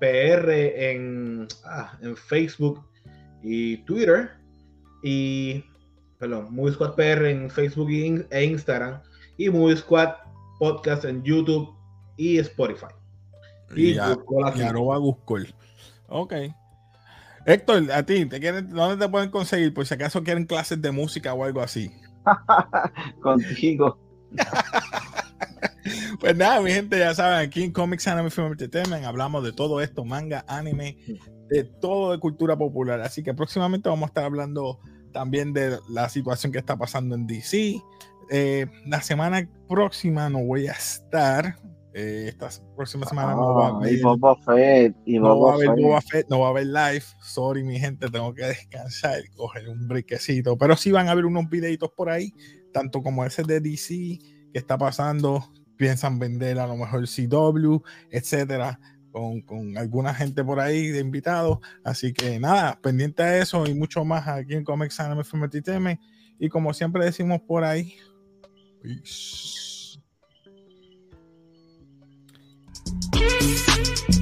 PR 0.00 0.50
en, 0.50 1.48
ah, 1.64 1.96
en 2.02 2.16
Facebook 2.16 2.84
y 3.42 3.78
Twitter. 3.84 4.30
Y, 5.02 5.64
perdón, 6.18 6.52
Movie 6.52 6.74
Squad 6.74 6.94
PR 6.94 7.30
en 7.30 7.50
Facebook 7.50 7.88
e 8.30 8.44
Instagram. 8.44 9.00
Y 9.36 9.48
Movie 9.48 9.76
Squad 9.76 10.14
Podcast 10.58 11.04
en 11.04 11.22
YouTube 11.22 11.74
y 12.16 12.38
Spotify. 12.38 12.92
Y, 13.74 13.92
y, 13.92 13.98
a, 13.98 14.18
y 14.56 14.62
Ok. 16.08 16.34
Héctor, 17.46 17.90
a 17.92 18.02
ti, 18.04 18.26
¿te 18.26 18.38
quieren, 18.40 18.70
¿dónde 18.70 19.04
te 19.04 19.10
pueden 19.10 19.30
conseguir? 19.30 19.72
Por 19.72 19.86
si 19.86 19.94
acaso 19.94 20.22
quieren 20.22 20.44
clases 20.44 20.80
de 20.80 20.90
música 20.90 21.32
o 21.34 21.44
algo 21.44 21.60
así. 21.60 21.90
Contigo. 23.22 23.98
pues 26.20 26.36
nada, 26.36 26.60
mi 26.60 26.70
gente, 26.70 26.98
ya 26.98 27.14
saben, 27.14 27.38
aquí 27.38 27.64
en 27.64 27.72
Comics 27.72 28.06
Anime 28.06 28.30
Film 28.30 28.48
Entertainment 28.48 29.04
hablamos 29.04 29.42
de 29.42 29.52
todo 29.52 29.80
esto, 29.80 30.04
manga, 30.04 30.44
anime, 30.46 30.96
de 31.48 31.64
todo 31.64 32.12
de 32.12 32.18
cultura 32.18 32.56
popular. 32.56 33.00
Así 33.00 33.22
que 33.22 33.34
próximamente 33.34 33.88
vamos 33.88 34.04
a 34.04 34.10
estar 34.10 34.24
hablando 34.24 34.78
también 35.12 35.52
de 35.52 35.78
la 35.88 36.08
situación 36.08 36.52
que 36.52 36.58
está 36.58 36.76
pasando 36.76 37.14
en 37.14 37.26
DC. 37.26 37.80
Eh, 38.30 38.66
la 38.86 39.02
semana 39.02 39.48
próxima 39.68 40.28
no 40.28 40.44
voy 40.44 40.68
a 40.68 40.72
estar. 40.72 41.56
Eh, 41.92 42.26
esta 42.28 42.48
próxima 42.76 43.04
semana 43.06 43.34
no 43.34 43.54
va 43.54 43.66
a 43.66 43.70
Ah, 43.70 43.76
haber, 43.76 43.92
y 43.94 44.00
Boba 44.02 44.36
Fett, 44.36 44.96
y 45.04 45.18
no 45.18 45.40
va 45.40 45.52
a 45.52 45.54
haber 45.54 45.68
Fett. 45.70 45.80
Boba 45.82 46.00
Fett, 46.00 46.28
no 46.28 46.40
va 46.40 46.46
a 46.46 46.50
haber 46.50 46.66
live. 46.66 47.04
Sorry, 47.22 47.64
mi 47.64 47.78
gente, 47.80 48.08
tengo 48.08 48.32
que 48.32 48.44
descansar, 48.46 49.20
coger 49.34 49.68
un 49.68 49.88
brequecito. 49.88 50.56
Pero 50.56 50.76
sí 50.76 50.92
van 50.92 51.08
a 51.08 51.12
haber 51.12 51.26
unos 51.26 51.48
videitos 51.48 51.90
por 51.96 52.10
ahí, 52.10 52.32
tanto 52.72 53.02
como 53.02 53.24
ese 53.24 53.42
de 53.42 53.60
DC 53.60 54.18
que 54.52 54.58
está 54.58 54.78
pasando. 54.78 55.52
Piensan 55.76 56.18
vender 56.18 56.58
a 56.58 56.66
lo 56.66 56.76
mejor 56.76 57.06
CW, 57.08 57.82
etcétera, 58.10 58.78
con, 59.10 59.40
con 59.40 59.78
alguna 59.78 60.14
gente 60.14 60.44
por 60.44 60.60
ahí 60.60 60.88
de 60.88 61.00
invitados. 61.00 61.58
Así 61.82 62.12
que 62.12 62.38
nada, 62.38 62.78
pendiente 62.82 63.22
a 63.22 63.38
eso 63.38 63.66
y 63.66 63.74
mucho 63.74 64.04
más 64.04 64.28
aquí 64.28 64.54
en 64.54 64.62
Comics 64.64 65.00
Anime 65.00 65.24
Film. 65.24 65.48
Y 66.38 66.48
como 66.50 66.72
siempre 66.74 67.04
decimos 67.04 67.40
por 67.48 67.64
ahí, 67.64 67.94
peace. 68.82 69.79
Peace. 73.12 74.19